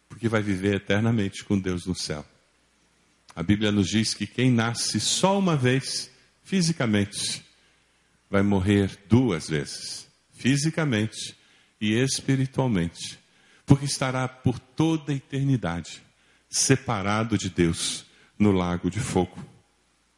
porque 0.09 0.29
vai 0.29 0.43
viver 0.43 0.77
eternamente 0.77 1.45
com 1.45 1.59
Deus 1.59 1.87
no 1.87 1.95
céu. 1.95 2.25
A 3.35 3.43
Bíblia 3.43 3.73
nos 3.73 3.89
diz 3.89 4.15
que 4.15 4.27
quem 4.27 4.51
nasce 4.51 5.01
só 5.01 5.39
uma 5.39 5.57
vez, 5.57 6.11
fisicamente, 6.43 7.45
vai 8.31 8.43
morrer 8.43 8.97
duas 9.09 9.49
vezes, 9.49 10.07
fisicamente 10.33 11.37
e 11.81 11.95
espiritualmente, 11.95 13.19
porque 13.67 13.87
estará 13.87 14.29
por 14.29 14.59
toda 14.59 15.13
a 15.13 15.17
eternidade 15.17 16.04
separado 16.55 17.37
de 17.37 17.51
Deus 17.51 18.07
no 18.39 18.53
lago 18.53 18.89
de 18.89 19.01
fogo. 19.01 19.45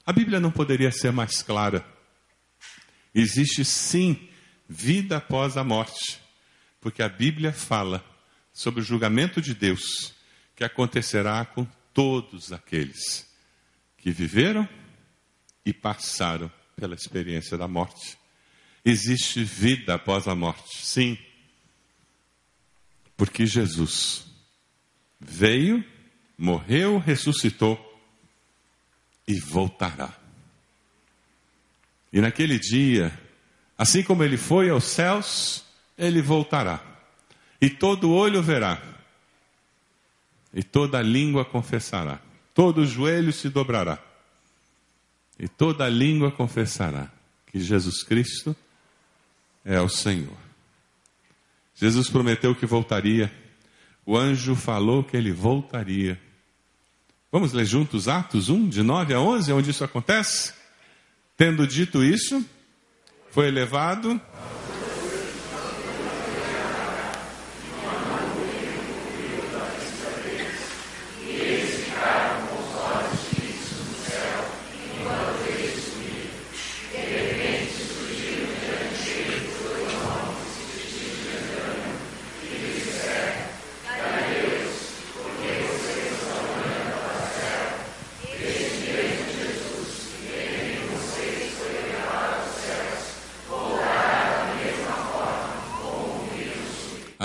A 0.04 0.12
Bíblia 0.12 0.38
não 0.38 0.50
poderia 0.50 0.92
ser 0.92 1.10
mais 1.10 1.42
clara. 1.42 1.82
Existe 3.14 3.64
sim 3.64 4.28
vida 4.68 5.16
após 5.16 5.56
a 5.56 5.64
morte, 5.64 6.20
porque 6.78 7.02
a 7.02 7.08
Bíblia 7.08 7.54
fala 7.54 8.04
sobre 8.52 8.82
o 8.82 8.84
julgamento 8.84 9.40
de 9.40 9.54
Deus 9.54 10.14
que 10.54 10.62
acontecerá 10.62 11.42
com 11.46 11.66
todos 11.94 12.52
aqueles 12.52 13.26
que 13.96 14.10
viveram 14.10 14.68
e 15.64 15.72
passaram 15.72 16.52
pela 16.76 16.94
experiência 16.94 17.56
da 17.56 17.66
morte. 17.66 18.18
Existe 18.84 19.42
vida 19.42 19.94
após 19.94 20.28
a 20.28 20.34
morte, 20.34 20.84
sim, 20.84 21.18
porque 23.16 23.46
Jesus 23.46 24.26
veio, 25.18 25.82
morreu, 26.38 26.98
ressuscitou 26.98 27.78
e 29.26 29.38
voltará. 29.40 30.12
E 32.12 32.20
naquele 32.20 32.58
dia, 32.58 33.12
assim 33.76 34.02
como 34.02 34.22
ele 34.22 34.36
foi 34.36 34.70
aos 34.70 34.84
céus, 34.84 35.64
ele 35.98 36.22
voltará. 36.22 36.82
E 37.60 37.70
todo 37.70 38.10
olho 38.10 38.42
verá, 38.42 38.82
e 40.52 40.62
toda 40.62 41.00
língua 41.00 41.44
confessará, 41.44 42.20
todo 42.54 42.86
joelho 42.86 43.32
se 43.32 43.48
dobrará, 43.48 43.98
e 45.38 45.48
toda 45.48 45.88
língua 45.88 46.30
confessará 46.30 47.10
que 47.46 47.58
Jesus 47.58 48.02
Cristo 48.02 48.54
é 49.64 49.80
o 49.80 49.88
Senhor. 49.88 50.36
Jesus 51.74 52.08
prometeu 52.08 52.54
que 52.54 52.66
voltaria, 52.66 53.32
o 54.04 54.16
anjo 54.16 54.54
falou 54.54 55.02
que 55.02 55.16
ele 55.16 55.32
voltaria. 55.32 56.20
Vamos 57.36 57.52
ler 57.52 57.66
juntos 57.66 58.08
Atos 58.08 58.48
1, 58.48 58.70
de 58.70 58.82
9 58.82 59.12
a 59.12 59.20
11, 59.20 59.52
onde 59.52 59.70
isso 59.70 59.84
acontece? 59.84 60.54
Tendo 61.36 61.66
dito 61.66 62.02
isso, 62.02 62.42
foi 63.30 63.48
elevado 63.48 64.18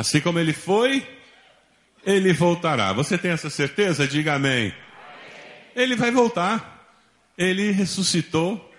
Assim 0.01 0.19
como 0.19 0.39
ele 0.39 0.51
foi, 0.51 1.07
ele 2.03 2.33
voltará. 2.33 2.91
Você 2.91 3.19
tem 3.19 3.29
essa 3.29 3.51
certeza? 3.51 4.07
Diga 4.07 4.33
amém. 4.33 4.73
Ele 5.75 5.95
vai 5.95 6.09
voltar. 6.09 6.97
Ele 7.37 7.69
ressuscitou, 7.69 8.73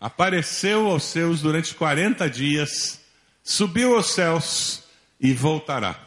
apareceu 0.00 0.86
aos 0.86 1.04
seus 1.04 1.42
durante 1.42 1.74
40 1.74 2.30
dias, 2.30 2.98
subiu 3.42 3.94
aos 3.94 4.12
céus 4.12 4.84
e 5.20 5.34
voltará. 5.34 6.00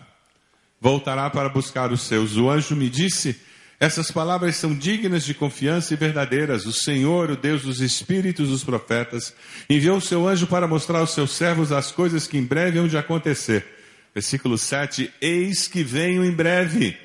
Voltará 0.82 1.30
para 1.30 1.50
buscar 1.50 1.92
os 1.92 2.02
seus. 2.02 2.36
O 2.36 2.50
anjo 2.50 2.76
me 2.76 2.90
disse: 2.90 3.40
essas 3.80 4.10
palavras 4.10 4.56
são 4.56 4.74
dignas 4.74 5.24
de 5.24 5.36
confiança 5.36 5.94
e 5.94 5.98
verdadeiras. 5.98 6.66
O 6.66 6.74
Senhor, 6.74 7.30
o 7.30 7.38
Deus 7.38 7.62
dos 7.62 7.80
espíritos 7.80 8.50
dos 8.50 8.64
profetas, 8.64 9.36
enviou 9.70 9.98
o 9.98 10.02
seu 10.02 10.28
anjo 10.28 10.48
para 10.48 10.68
mostrar 10.68 10.98
aos 10.98 11.14
seus 11.14 11.30
servos 11.30 11.72
as 11.72 11.92
coisas 11.92 12.26
que 12.26 12.40
em 12.40 12.44
breve 12.44 12.80
hão 12.80 12.88
de 12.88 12.98
acontecer. 12.98 13.77
Versículo 14.18 14.58
7: 14.58 15.14
Eis 15.22 15.68
que 15.68 15.84
venho 15.84 16.26
em 16.26 16.32
breve. 16.32 16.98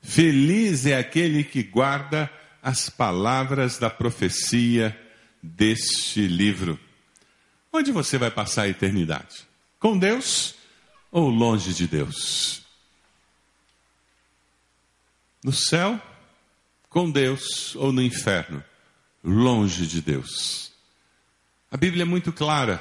Feliz 0.00 0.86
é 0.86 0.96
aquele 0.96 1.42
que 1.42 1.60
guarda 1.60 2.30
as 2.62 2.88
palavras 2.88 3.78
da 3.78 3.90
profecia 3.90 4.96
deste 5.42 6.28
livro. 6.28 6.78
Onde 7.72 7.90
você 7.90 8.16
vai 8.16 8.30
passar 8.30 8.62
a 8.62 8.68
eternidade? 8.68 9.44
Com 9.80 9.98
Deus 9.98 10.54
ou 11.10 11.28
longe 11.28 11.74
de 11.74 11.88
Deus? 11.88 12.62
No 15.42 15.52
céu, 15.52 16.00
com 16.88 17.10
Deus 17.10 17.74
ou 17.74 17.90
no 17.90 18.00
inferno? 18.00 18.62
Longe 19.24 19.84
de 19.84 20.00
Deus. 20.00 20.70
A 21.72 21.76
Bíblia 21.76 22.02
é 22.02 22.06
muito 22.06 22.32
clara 22.32 22.80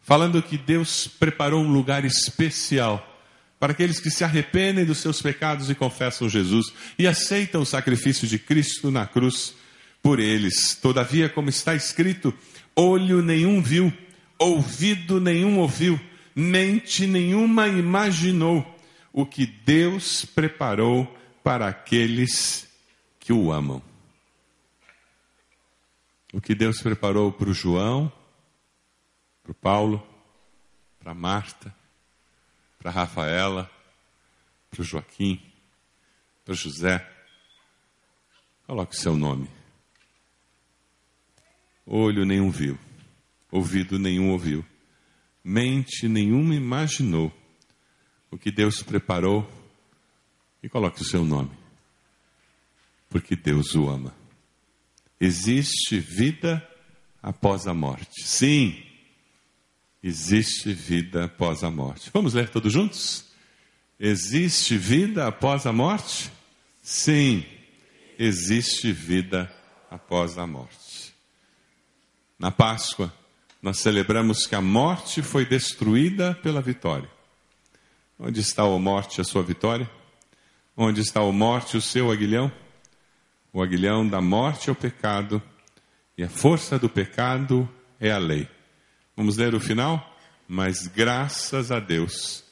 falando 0.00 0.42
que 0.42 0.58
Deus 0.58 1.06
preparou 1.06 1.62
um 1.62 1.72
lugar 1.72 2.04
especial 2.04 3.06
para 3.58 3.72
aqueles 3.72 4.00
que 4.00 4.10
se 4.10 4.24
arrependem 4.24 4.86
dos 4.86 4.98
seus 4.98 5.20
pecados 5.20 5.68
e 5.68 5.74
confessam 5.74 6.28
Jesus 6.28 6.72
e 6.98 7.06
aceitam 7.06 7.60
o 7.60 7.66
sacrifício 7.66 8.26
de 8.26 8.38
Cristo 8.38 8.90
na 8.90 9.06
cruz 9.06 9.54
por 10.02 10.18
eles. 10.18 10.74
Todavia, 10.74 11.28
como 11.28 11.50
está 11.50 11.74
escrito, 11.74 12.32
olho 12.74 13.20
nenhum 13.20 13.60
viu, 13.60 13.92
ouvido 14.38 15.20
nenhum 15.20 15.58
ouviu, 15.58 16.00
mente 16.34 17.06
nenhuma 17.06 17.68
imaginou 17.68 18.78
o 19.12 19.26
que 19.26 19.44
Deus 19.44 20.24
preparou 20.24 21.06
para 21.44 21.68
aqueles 21.68 22.66
que 23.18 23.32
o 23.32 23.52
amam. 23.52 23.82
O 26.32 26.40
que 26.40 26.54
Deus 26.54 26.80
preparou 26.80 27.30
para 27.32 27.50
o 27.50 27.54
João, 27.54 28.10
para 29.50 29.52
o 29.52 29.54
Paulo, 29.54 30.06
para 31.00 31.14
Marta, 31.14 31.74
para 32.78 32.90
Rafaela, 32.90 33.70
para 34.70 34.80
o 34.80 34.84
Joaquim, 34.84 35.40
para 36.44 36.54
José. 36.54 37.06
Coloque 38.66 38.94
o 38.94 38.98
seu 38.98 39.16
nome. 39.16 39.48
Olho 41.84 42.24
nenhum 42.24 42.50
viu, 42.50 42.78
ouvido 43.50 43.98
nenhum 43.98 44.30
ouviu, 44.30 44.64
mente 45.42 46.06
nenhuma 46.06 46.54
imaginou 46.54 47.32
o 48.30 48.38
que 48.38 48.52
Deus 48.52 48.82
preparou 48.82 49.50
e 50.62 50.68
coloque 50.68 51.02
o 51.02 51.04
seu 51.04 51.24
nome, 51.24 51.50
porque 53.08 53.34
Deus 53.34 53.74
o 53.74 53.88
ama. 53.88 54.14
Existe 55.20 55.98
vida 55.98 56.64
após 57.20 57.66
a 57.66 57.74
morte. 57.74 58.22
Sim, 58.22 58.89
existe 60.02 60.72
vida 60.72 61.24
após 61.24 61.62
a 61.62 61.70
morte. 61.70 62.10
Vamos 62.12 62.34
ler 62.34 62.48
todos 62.48 62.72
juntos? 62.72 63.24
Existe 63.98 64.76
vida 64.76 65.26
após 65.26 65.66
a 65.66 65.72
morte? 65.72 66.30
Sim, 66.82 67.44
existe 68.18 68.92
vida 68.92 69.52
após 69.90 70.38
a 70.38 70.46
morte. 70.46 71.14
Na 72.38 72.50
Páscoa, 72.50 73.12
nós 73.62 73.78
celebramos 73.78 74.46
que 74.46 74.54
a 74.54 74.60
morte 74.62 75.20
foi 75.20 75.44
destruída 75.44 76.34
pela 76.34 76.62
vitória. 76.62 77.10
Onde 78.18 78.40
está 78.40 78.62
a 78.62 78.78
morte, 78.78 79.20
a 79.20 79.24
sua 79.24 79.42
vitória? 79.42 79.90
Onde 80.76 81.00
está 81.00 81.20
a 81.20 81.32
morte, 81.32 81.76
o 81.76 81.82
seu 81.82 82.10
aguilhão? 82.10 82.50
O 83.52 83.62
aguilhão 83.62 84.08
da 84.08 84.20
morte 84.20 84.70
é 84.70 84.72
o 84.72 84.76
pecado, 84.76 85.42
e 86.16 86.22
a 86.22 86.28
força 86.28 86.78
do 86.78 86.88
pecado 86.88 87.68
é 87.98 88.10
a 88.10 88.18
lei. 88.18 88.48
Vamos 89.20 89.36
ler 89.36 89.54
o 89.54 89.60
final? 89.60 90.18
Mas 90.48 90.86
graças 90.86 91.70
a 91.70 91.78
Deus 91.78 92.42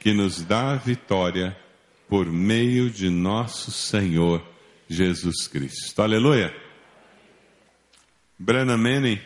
que 0.00 0.12
nos 0.12 0.42
dá 0.42 0.72
a 0.72 0.76
vitória 0.76 1.56
por 2.08 2.26
meio 2.26 2.90
de 2.90 3.08
nosso 3.08 3.70
Senhor 3.70 4.44
Jesus 4.88 5.46
Cristo. 5.46 6.02
Aleluia! 6.02 6.52
Branham 8.36 8.76
Manning, 8.76 9.20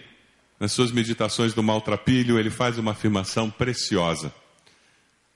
nas 0.60 0.72
suas 0.72 0.92
meditações 0.92 1.54
do 1.54 1.62
maltrapilho, 1.62 2.38
ele 2.38 2.50
faz 2.50 2.76
uma 2.76 2.90
afirmação 2.90 3.50
preciosa. 3.50 4.30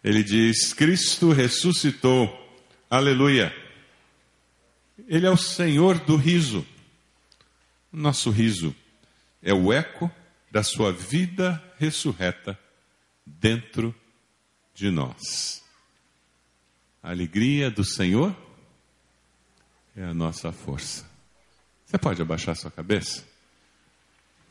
Ele 0.05 0.23
diz: 0.23 0.75
Cristo 0.75 1.33
ressuscitou. 1.33 2.29
Aleluia! 2.91 3.57
Ele 5.09 5.25
é 5.25 5.31
o 5.31 5.37
Senhor 5.39 5.99
do 6.01 6.17
riso. 6.17 6.63
Nosso 7.91 8.29
riso 8.29 8.77
é 9.43 9.55
o 9.55 9.73
eco 9.73 10.13
da 10.55 10.63
sua 10.63 10.93
vida 10.93 11.61
ressurreta 11.79 12.57
dentro 13.27 13.93
de 14.73 14.89
nós. 14.89 15.65
A 17.03 17.11
alegria 17.11 17.73
do 17.73 17.85
Senhor 17.85 18.33
é 19.97 20.05
a 20.05 20.15
nossa 20.15 20.53
força. 20.53 21.05
Você 21.85 21.99
pode 21.99 22.23
abaixar 22.23 22.55
sua 22.55 22.71
cabeça? 22.71 23.25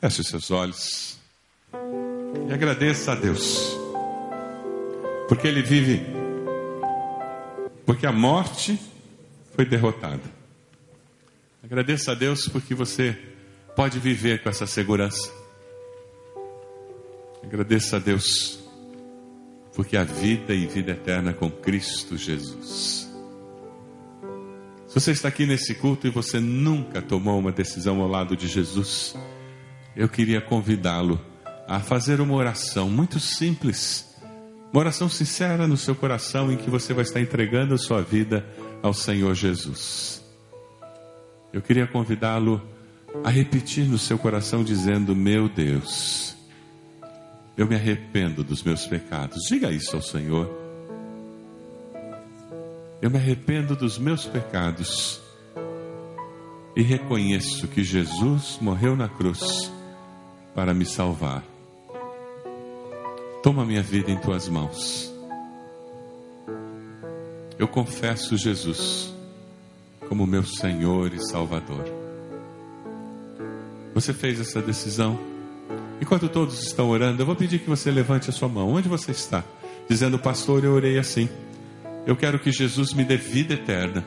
Feche 0.01 0.19
os 0.19 0.27
seus 0.27 0.51
olhos 0.51 1.17
e 2.49 2.51
agradeça 2.51 3.13
a 3.13 3.15
Deus, 3.15 3.73
porque 5.29 5.47
Ele 5.47 5.61
vive, 5.61 6.01
porque 7.85 8.05
a 8.05 8.11
morte 8.11 8.77
foi 9.55 9.63
derrotada. 9.63 10.29
Agradeça 11.63 12.11
a 12.11 12.15
Deus 12.15 12.49
porque 12.49 12.75
você 12.75 13.13
pode 13.73 13.99
viver 13.99 14.43
com 14.43 14.49
essa 14.49 14.67
segurança. 14.67 15.42
Agradeça 17.43 17.97
a 17.97 17.99
Deus, 17.99 18.59
porque 19.75 19.97
a 19.97 20.03
vida 20.03 20.53
e 20.53 20.65
vida 20.65 20.91
eterna 20.91 21.33
com 21.33 21.51
Cristo 21.51 22.17
Jesus. 22.17 23.11
Se 24.87 24.99
você 24.99 25.11
está 25.11 25.27
aqui 25.27 25.45
nesse 25.45 25.73
culto 25.75 26.05
e 26.05 26.11
você 26.11 26.39
nunca 26.39 27.01
tomou 27.01 27.39
uma 27.39 27.51
decisão 27.51 27.99
ao 28.01 28.07
lado 28.07 28.37
de 28.37 28.47
Jesus, 28.47 29.15
eu 29.95 30.07
queria 30.07 30.39
convidá-lo 30.39 31.19
a 31.67 31.79
fazer 31.79 32.21
uma 32.21 32.35
oração 32.35 32.89
muito 32.89 33.19
simples, 33.19 34.15
uma 34.71 34.79
oração 34.79 35.09
sincera 35.09 35.67
no 35.67 35.77
seu 35.77 35.95
coração 35.95 36.51
em 36.51 36.57
que 36.57 36.69
você 36.69 36.93
vai 36.93 37.03
estar 37.03 37.19
entregando 37.19 37.73
a 37.73 37.77
sua 37.77 38.01
vida 38.01 38.45
ao 38.81 38.93
Senhor 38.93 39.33
Jesus. 39.33 40.23
Eu 41.51 41.61
queria 41.61 41.87
convidá-lo 41.87 42.61
a 43.23 43.29
repetir 43.29 43.85
no 43.85 43.97
seu 43.97 44.17
coração 44.17 44.63
dizendo: 44.63 45.15
Meu 45.15 45.47
Deus, 45.47 46.32
eu 47.55 47.67
me 47.67 47.75
arrependo 47.75 48.43
dos 48.43 48.63
meus 48.63 48.85
pecados. 48.85 49.43
Diga 49.47 49.71
isso 49.71 49.95
ao 49.95 50.01
Senhor. 50.01 50.49
Eu 53.01 53.09
me 53.09 53.17
arrependo 53.17 53.75
dos 53.75 53.97
meus 53.97 54.25
pecados 54.25 55.21
e 56.75 56.81
reconheço 56.81 57.67
que 57.67 57.83
Jesus 57.83 58.57
morreu 58.59 58.95
na 58.95 59.07
cruz 59.07 59.71
para 60.55 60.73
me 60.73 60.85
salvar. 60.85 61.43
Toma 63.43 63.65
minha 63.65 63.83
vida 63.83 64.09
em 64.09 64.17
tuas 64.17 64.47
mãos. 64.47 65.13
Eu 67.59 67.67
confesso 67.67 68.37
Jesus 68.37 69.13
como 70.07 70.25
meu 70.25 70.43
Senhor 70.43 71.13
e 71.13 71.19
Salvador. 71.27 71.85
Você 73.93 74.13
fez 74.13 74.39
essa 74.39 74.61
decisão? 74.61 75.32
Enquanto 76.01 76.27
todos 76.27 76.61
estão 76.61 76.89
orando, 76.89 77.21
eu 77.21 77.25
vou 77.25 77.35
pedir 77.35 77.59
que 77.59 77.69
você 77.69 77.89
levante 77.91 78.29
a 78.29 78.33
sua 78.33 78.49
mão. 78.49 78.69
Onde 78.69 78.89
você 78.89 79.11
está? 79.11 79.43
Dizendo, 79.89 80.19
pastor, 80.19 80.63
eu 80.63 80.73
orei 80.73 80.97
assim. 80.97 81.29
Eu 82.05 82.15
quero 82.15 82.39
que 82.39 82.51
Jesus 82.51 82.93
me 82.93 83.03
dê 83.03 83.15
vida 83.15 83.53
eterna. 83.53 84.05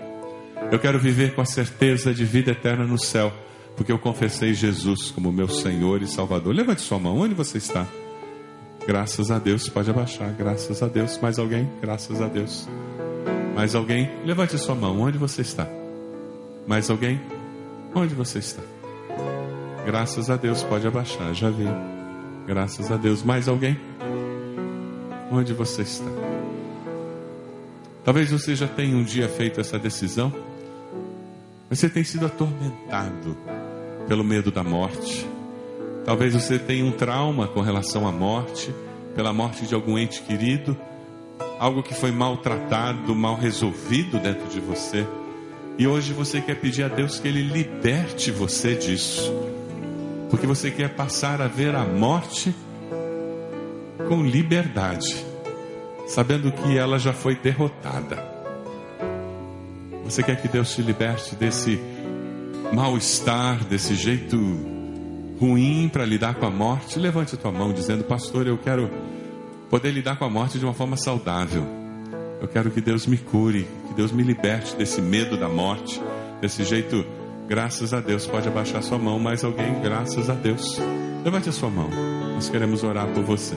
Eu 0.70 0.78
quero 0.78 0.98
viver 0.98 1.34
com 1.34 1.40
a 1.40 1.44
certeza 1.44 2.12
de 2.12 2.24
vida 2.24 2.50
eterna 2.50 2.84
no 2.84 2.98
céu, 2.98 3.32
porque 3.76 3.92
eu 3.92 3.98
confessei 3.98 4.52
Jesus 4.52 5.10
como 5.10 5.32
meu 5.32 5.48
Senhor 5.48 6.02
e 6.02 6.06
Salvador. 6.06 6.54
Levante 6.54 6.82
sua 6.82 6.98
mão. 6.98 7.18
Onde 7.18 7.34
você 7.34 7.58
está? 7.58 7.86
Graças 8.86 9.30
a 9.30 9.38
Deus. 9.38 9.68
Pode 9.68 9.90
abaixar. 9.90 10.32
Graças 10.32 10.82
a 10.82 10.88
Deus. 10.88 11.18
Mais 11.18 11.38
alguém? 11.38 11.68
Graças 11.80 12.20
a 12.20 12.28
Deus. 12.28 12.68
Mais 13.54 13.74
alguém? 13.74 14.10
Levante 14.24 14.58
sua 14.58 14.74
mão. 14.74 15.00
Onde 15.00 15.18
você 15.18 15.42
está? 15.42 15.68
Mais 16.66 16.90
alguém? 16.90 17.20
Onde 17.94 18.14
você 18.14 18.38
está? 18.38 18.75
Graças 19.86 20.28
a 20.28 20.36
Deus, 20.36 20.64
pode 20.64 20.84
abaixar, 20.84 21.32
já 21.32 21.48
vi. 21.48 21.68
Graças 22.44 22.90
a 22.90 22.96
Deus. 22.96 23.22
Mais 23.22 23.46
alguém? 23.46 23.78
Onde 25.30 25.52
você 25.52 25.82
está? 25.82 26.10
Talvez 28.04 28.32
você 28.32 28.56
já 28.56 28.66
tenha 28.66 28.96
um 28.96 29.04
dia 29.04 29.28
feito 29.28 29.60
essa 29.60 29.78
decisão, 29.78 30.32
você 31.70 31.88
tem 31.88 32.02
sido 32.02 32.26
atormentado 32.26 33.36
pelo 34.08 34.24
medo 34.24 34.50
da 34.50 34.64
morte. 34.64 35.24
Talvez 36.04 36.34
você 36.34 36.58
tenha 36.58 36.84
um 36.84 36.90
trauma 36.90 37.46
com 37.46 37.60
relação 37.60 38.08
à 38.08 38.12
morte, 38.12 38.74
pela 39.14 39.32
morte 39.32 39.66
de 39.66 39.74
algum 39.76 39.96
ente 39.96 40.20
querido, 40.22 40.76
algo 41.60 41.80
que 41.80 41.94
foi 41.94 42.10
maltratado, 42.10 43.14
mal 43.14 43.36
resolvido 43.36 44.18
dentro 44.18 44.48
de 44.48 44.58
você. 44.58 45.06
E 45.78 45.86
hoje 45.86 46.12
você 46.12 46.40
quer 46.40 46.56
pedir 46.56 46.82
a 46.82 46.88
Deus 46.88 47.20
que 47.20 47.28
Ele 47.28 47.42
liberte 47.42 48.32
você 48.32 48.74
disso 48.74 49.54
porque 50.30 50.46
você 50.46 50.70
quer 50.70 50.94
passar 50.94 51.40
a 51.40 51.48
ver 51.48 51.74
a 51.74 51.84
morte 51.84 52.54
com 54.08 54.22
liberdade, 54.22 55.24
sabendo 56.06 56.52
que 56.52 56.76
ela 56.76 56.98
já 56.98 57.12
foi 57.12 57.34
derrotada. 57.34 58.36
Você 60.04 60.22
quer 60.22 60.40
que 60.40 60.48
Deus 60.48 60.74
te 60.74 60.82
liberte 60.82 61.34
desse 61.34 61.80
mal-estar, 62.72 63.64
desse 63.64 63.94
jeito 63.94 64.36
ruim 65.40 65.88
para 65.92 66.04
lidar 66.04 66.34
com 66.36 66.46
a 66.46 66.50
morte? 66.50 66.98
Levante 66.98 67.34
a 67.34 67.38
tua 67.38 67.50
mão 67.50 67.72
dizendo, 67.72 68.04
pastor, 68.04 68.46
eu 68.46 68.56
quero 68.56 68.88
poder 69.68 69.90
lidar 69.90 70.16
com 70.16 70.24
a 70.24 70.30
morte 70.30 70.58
de 70.58 70.64
uma 70.64 70.74
forma 70.74 70.96
saudável. 70.96 71.66
Eu 72.40 72.46
quero 72.46 72.70
que 72.70 72.80
Deus 72.80 73.06
me 73.06 73.16
cure, 73.16 73.66
que 73.88 73.94
Deus 73.94 74.12
me 74.12 74.22
liberte 74.22 74.76
desse 74.76 75.00
medo 75.00 75.36
da 75.36 75.48
morte, 75.48 76.00
desse 76.40 76.64
jeito 76.64 77.04
Graças 77.48 77.94
a 77.94 78.00
Deus, 78.00 78.26
pode 78.26 78.48
abaixar 78.48 78.82
sua 78.82 78.98
mão. 78.98 79.18
Mais 79.18 79.44
alguém? 79.44 79.80
Graças 79.80 80.28
a 80.28 80.34
Deus. 80.34 80.80
Levante 81.24 81.48
a 81.48 81.52
sua 81.52 81.70
mão. 81.70 81.88
Nós 82.34 82.48
queremos 82.48 82.82
orar 82.82 83.06
por 83.08 83.22
você. 83.22 83.54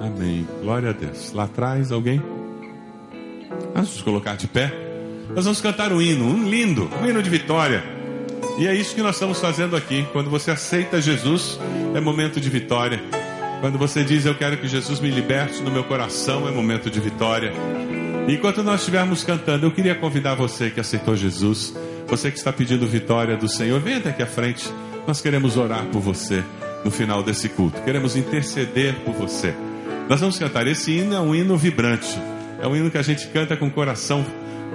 Amém. 0.00 0.46
Glória 0.62 0.90
a 0.90 0.92
Deus. 0.92 1.32
Lá 1.32 1.44
atrás, 1.44 1.90
alguém? 1.90 2.22
Vamos 3.74 3.94
nos 3.94 4.02
colocar 4.02 4.36
de 4.36 4.46
pé. 4.46 4.72
Nós 5.34 5.44
vamos 5.44 5.60
cantar 5.60 5.92
um 5.92 6.00
hino, 6.00 6.24
um 6.24 6.48
lindo, 6.48 6.88
um 7.02 7.08
hino 7.08 7.22
de 7.22 7.30
vitória. 7.30 7.82
E 8.58 8.66
é 8.66 8.74
isso 8.74 8.94
que 8.94 9.02
nós 9.02 9.16
estamos 9.16 9.40
fazendo 9.40 9.74
aqui. 9.74 10.06
Quando 10.12 10.30
você 10.30 10.50
aceita 10.50 11.00
Jesus, 11.00 11.58
é 11.94 12.00
momento 12.00 12.40
de 12.40 12.48
vitória. 12.48 13.02
Quando 13.60 13.78
você 13.78 14.04
diz, 14.04 14.24
Eu 14.24 14.34
quero 14.34 14.58
que 14.58 14.68
Jesus 14.68 15.00
me 15.00 15.10
liberte 15.10 15.62
no 15.62 15.70
meu 15.70 15.84
coração, 15.84 16.46
é 16.46 16.50
momento 16.50 16.90
de 16.90 17.00
vitória. 17.00 17.52
Enquanto 18.28 18.62
nós 18.62 18.80
estivermos 18.80 19.22
cantando, 19.22 19.66
eu 19.66 19.70
queria 19.70 19.94
convidar 19.94 20.34
você 20.34 20.70
que 20.70 20.80
aceitou 20.80 21.14
Jesus, 21.14 21.74
você 22.06 22.30
que 22.30 22.38
está 22.38 22.52
pedindo 22.52 22.86
vitória 22.86 23.36
do 23.36 23.48
Senhor, 23.48 23.80
venha 23.80 23.98
até 23.98 24.10
aqui 24.10 24.22
à 24.22 24.26
frente. 24.26 24.70
Nós 25.06 25.20
queremos 25.20 25.56
orar 25.56 25.86
por 25.86 26.00
você 26.00 26.42
no 26.84 26.90
final 26.90 27.22
desse 27.22 27.48
culto. 27.48 27.80
Queremos 27.82 28.16
interceder 28.16 28.94
por 29.04 29.14
você. 29.14 29.54
Nós 30.08 30.20
vamos 30.20 30.38
cantar. 30.38 30.66
Esse 30.66 30.92
hino 30.92 31.14
é 31.14 31.20
um 31.20 31.34
hino 31.34 31.56
vibrante. 31.56 32.18
É 32.60 32.66
um 32.66 32.76
hino 32.76 32.90
que 32.90 32.98
a 32.98 33.02
gente 33.02 33.26
canta 33.28 33.56
com 33.56 33.66
o 33.66 33.70
coração 33.70 34.24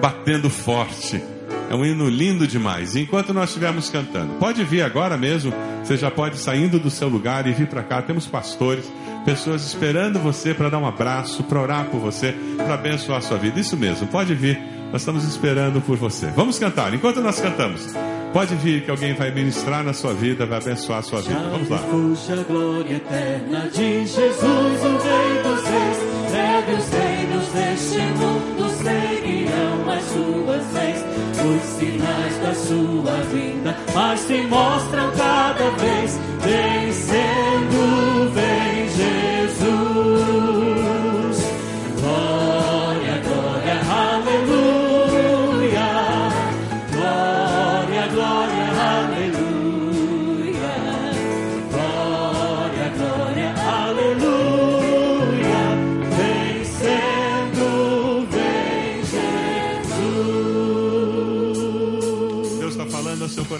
batendo 0.02 0.50
forte. 0.50 1.22
É 1.70 1.76
um 1.76 1.86
hino 1.86 2.10
lindo 2.10 2.46
demais. 2.46 2.96
Enquanto 2.98 3.34
nós 3.34 3.50
estivermos 3.50 3.90
cantando, 3.90 4.34
pode 4.34 4.64
vir 4.66 4.82
agora 4.82 5.18
mesmo. 5.18 5.54
Você 5.84 5.96
já 5.96 6.12
pode 6.12 6.38
saindo 6.38 6.80
do 6.80 6.90
seu 6.90 7.08
lugar 7.08 7.48
e 7.48 7.54
vir 7.54 7.68
para 7.68 7.82
cá. 7.82 8.02
Temos 8.02 8.28
pastores 8.28 8.92
pessoas 9.24 9.64
esperando 9.66 10.20
você 10.20 10.54
para 10.54 10.70
dar 10.70 10.80
um 10.80 10.86
abraço, 10.86 11.44
para 11.44 11.62
orar 11.62 11.86
por 11.86 12.00
você, 12.00 12.36
para 12.58 12.74
abençoar 12.74 13.20
a 13.20 13.22
sua 13.22 13.38
vida. 13.38 13.60
Isso 13.60 13.78
mesmo, 13.78 14.08
pode 14.08 14.34
vir, 14.34 14.60
nós 14.92 15.02
estamos 15.02 15.24
esperando 15.24 15.82
por 15.82 15.98
você. 15.98 16.28
Vamos 16.28 16.60
cantar, 16.60 16.94
enquanto 16.94 17.22
nós 17.22 17.40
cantamos. 17.40 17.88
Pode 18.34 18.56
vir 18.56 18.84
que 18.84 18.92
alguém 18.92 19.14
vai 19.14 19.32
ministrar 19.32 19.84
na 19.84 19.94
sua 19.94 20.14
vida, 20.14 20.46
vai 20.46 20.58
abençoar 20.58 21.00
a 21.00 21.02
sua 21.02 21.22
vida. 21.22 21.40
Vamos 21.52 21.70
lá. 21.70 21.78
Puxa 21.80 22.34
a 22.34 22.44
glória 22.44 22.96
eterna 22.96 23.70
de 23.70 24.06
Jesus, 24.06 24.44
o 24.44 24.98
Rei 24.98 25.44
dos 25.44 25.64
Reis. 25.66 26.12
Breve 26.32 26.74
os 26.74 26.90
reinos 26.90 27.48
deste 27.50 28.02
mundo 28.18 28.70
seguirão 28.70 29.92
as 29.92 30.04
suas 30.04 30.74
leis. 30.74 31.06
Os 31.42 31.64
sinais 31.80 32.38
da 32.38 32.54
sua 32.54 33.16
vinda, 33.34 33.76
mas 33.94 34.20
se 34.20 34.42
mostram 34.44 35.12
cada 35.12 35.72
vez 35.72 36.20
vencendo, 36.40 36.91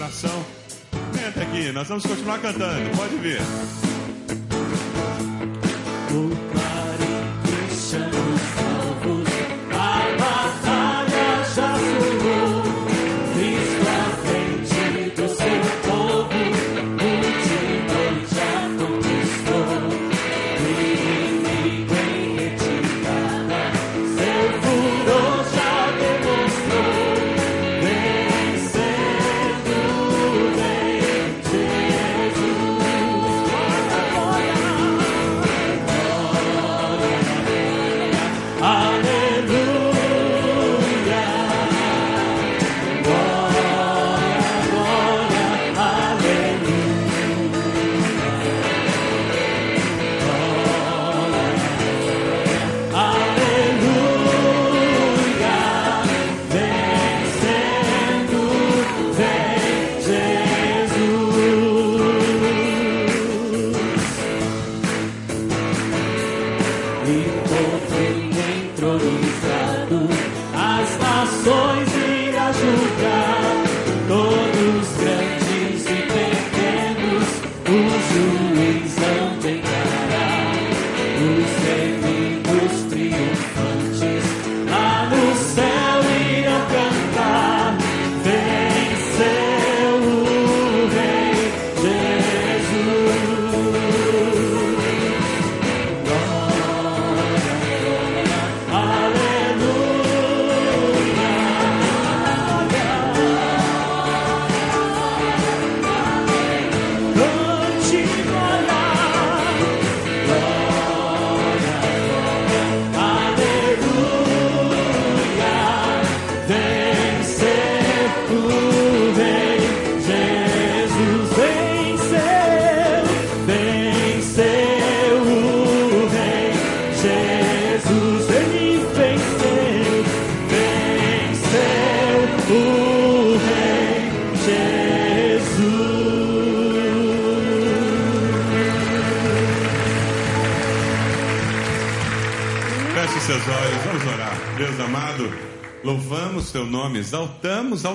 coração. 0.02 0.44
Até 1.28 1.42
aqui, 1.42 1.70
nós 1.70 1.86
vamos 1.86 2.04
continuar 2.04 2.38
cantando. 2.40 2.90
Pode 2.96 3.16
vir. 3.18 3.38
O 6.10 6.51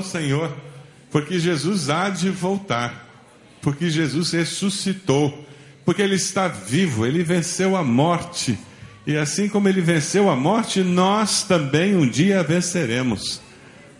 Senhor, 0.07 0.51
porque 1.11 1.39
Jesus 1.39 1.89
há 1.89 2.09
de 2.09 2.29
voltar, 2.29 3.07
porque 3.61 3.89
Jesus 3.89 4.31
ressuscitou, 4.31 5.45
porque 5.85 6.01
ele 6.01 6.15
está 6.15 6.47
vivo, 6.47 7.05
ele 7.05 7.23
venceu 7.23 7.75
a 7.75 7.83
morte, 7.83 8.57
e 9.05 9.15
assim 9.15 9.47
como 9.47 9.69
ele 9.69 9.81
venceu 9.81 10.29
a 10.29 10.35
morte, 10.35 10.81
nós 10.81 11.43
também 11.43 11.95
um 11.95 12.07
dia 12.07 12.43
venceremos. 12.43 13.41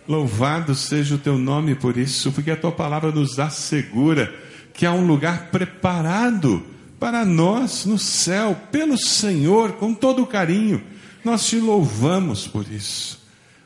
Louvado 0.06 0.74
seja 0.74 1.14
o 1.14 1.18
teu 1.18 1.38
nome 1.38 1.74
por 1.74 1.96
isso, 1.96 2.30
porque 2.32 2.50
a 2.50 2.56
tua 2.56 2.72
palavra 2.72 3.10
nos 3.10 3.38
assegura 3.38 4.34
que 4.74 4.86
há 4.86 4.92
um 4.92 5.06
lugar 5.06 5.48
preparado 5.50 6.64
para 7.00 7.24
nós 7.24 7.84
no 7.84 7.98
céu, 7.98 8.56
pelo 8.70 8.98
Senhor, 8.98 9.72
com 9.72 9.94
todo 9.94 10.26
carinho. 10.26 10.82
Nós 11.24 11.46
te 11.46 11.56
louvamos 11.56 12.46
por 12.46 12.66
isso. 12.70 13.17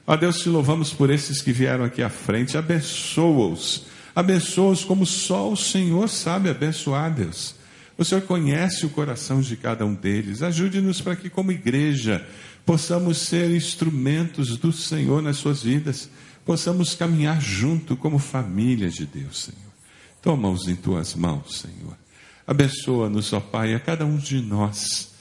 Ó 0.06 0.16
Deus, 0.16 0.40
te 0.40 0.48
louvamos 0.48 0.92
por 0.92 1.10
esses 1.10 1.40
que 1.40 1.52
vieram 1.52 1.84
aqui 1.84 2.02
à 2.02 2.08
frente. 2.08 2.58
Abençoa-os. 2.58 3.84
Abençoa-os 4.14 4.84
como 4.84 5.06
só 5.06 5.50
o 5.50 5.56
Senhor 5.56 6.08
sabe 6.08 6.50
abençoar, 6.50 7.14
Deus. 7.14 7.54
O 7.96 8.04
Senhor 8.04 8.22
conhece 8.22 8.84
o 8.84 8.90
coração 8.90 9.40
de 9.40 9.56
cada 9.56 9.86
um 9.86 9.94
deles. 9.94 10.42
Ajude-nos 10.42 11.00
para 11.00 11.14
que, 11.14 11.30
como 11.30 11.52
igreja, 11.52 12.26
possamos 12.66 13.18
ser 13.18 13.50
instrumentos 13.54 14.56
do 14.56 14.72
Senhor 14.72 15.22
nas 15.22 15.36
suas 15.36 15.62
vidas. 15.62 16.10
Possamos 16.44 16.96
caminhar 16.96 17.40
junto 17.40 17.96
como 17.96 18.18
família 18.18 18.90
de 18.90 19.06
Deus, 19.06 19.44
Senhor. 19.44 19.72
Toma-os 20.20 20.66
em 20.66 20.74
tuas 20.74 21.14
mãos, 21.14 21.60
Senhor. 21.60 21.96
Abençoa-nos, 22.44 23.32
ó 23.32 23.38
Pai, 23.38 23.72
a 23.74 23.78
cada 23.78 24.04
um 24.04 24.16
de 24.16 24.40
nós. 24.40 25.12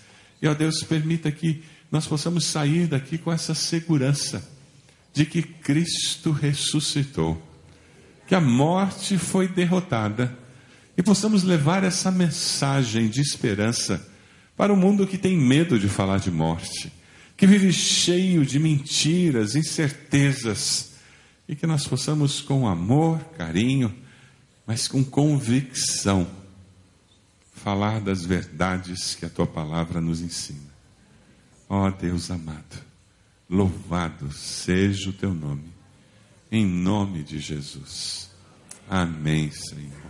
E, 0.41 0.47
ó 0.47 0.55
Deus, 0.55 0.81
permita 0.83 1.31
que 1.31 1.63
nós 1.91 2.07
possamos 2.07 2.45
sair 2.45 2.87
daqui 2.87 3.19
com 3.19 3.31
essa 3.31 3.53
segurança 3.53 4.59
de 5.13 5.25
que 5.25 5.41
Cristo 5.41 6.31
ressuscitou, 6.31 7.41
que 8.27 8.35
a 8.35 8.41
morte 8.41 9.17
foi 9.17 9.47
derrotada 9.47 10.37
e 10.97 11.03
possamos 11.03 11.43
levar 11.43 11.83
essa 11.83 12.11
mensagem 12.11 13.09
de 13.09 13.21
esperança 13.21 14.07
para 14.55 14.71
o 14.71 14.75
um 14.75 14.79
mundo 14.79 15.07
que 15.07 15.17
tem 15.17 15.37
medo 15.37 15.79
de 15.79 15.89
falar 15.89 16.19
de 16.19 16.29
morte, 16.29 16.91
que 17.35 17.47
vive 17.47 17.73
cheio 17.73 18.45
de 18.45 18.59
mentiras, 18.59 19.55
incertezas, 19.55 20.91
e 21.47 21.55
que 21.55 21.67
nós 21.67 21.85
possamos, 21.85 22.39
com 22.39 22.67
amor, 22.67 23.19
carinho, 23.37 23.93
mas 24.65 24.87
com 24.87 25.03
convicção, 25.03 26.27
falar 27.53 27.99
das 27.99 28.23
verdades 28.23 29.15
que 29.15 29.25
a 29.25 29.29
tua 29.29 29.45
palavra 29.45 29.99
nos 29.99 30.21
ensina. 30.21 30.71
Ó 31.67 31.87
oh, 31.87 31.91
Deus 31.91 32.31
amado, 32.31 32.81
Louvado 33.51 34.31
seja 34.31 35.09
o 35.09 35.13
teu 35.13 35.33
nome. 35.33 35.73
Em 36.49 36.65
nome 36.65 37.21
de 37.21 37.37
Jesus. 37.37 38.31
Amém, 38.89 39.51
Senhor. 39.51 40.00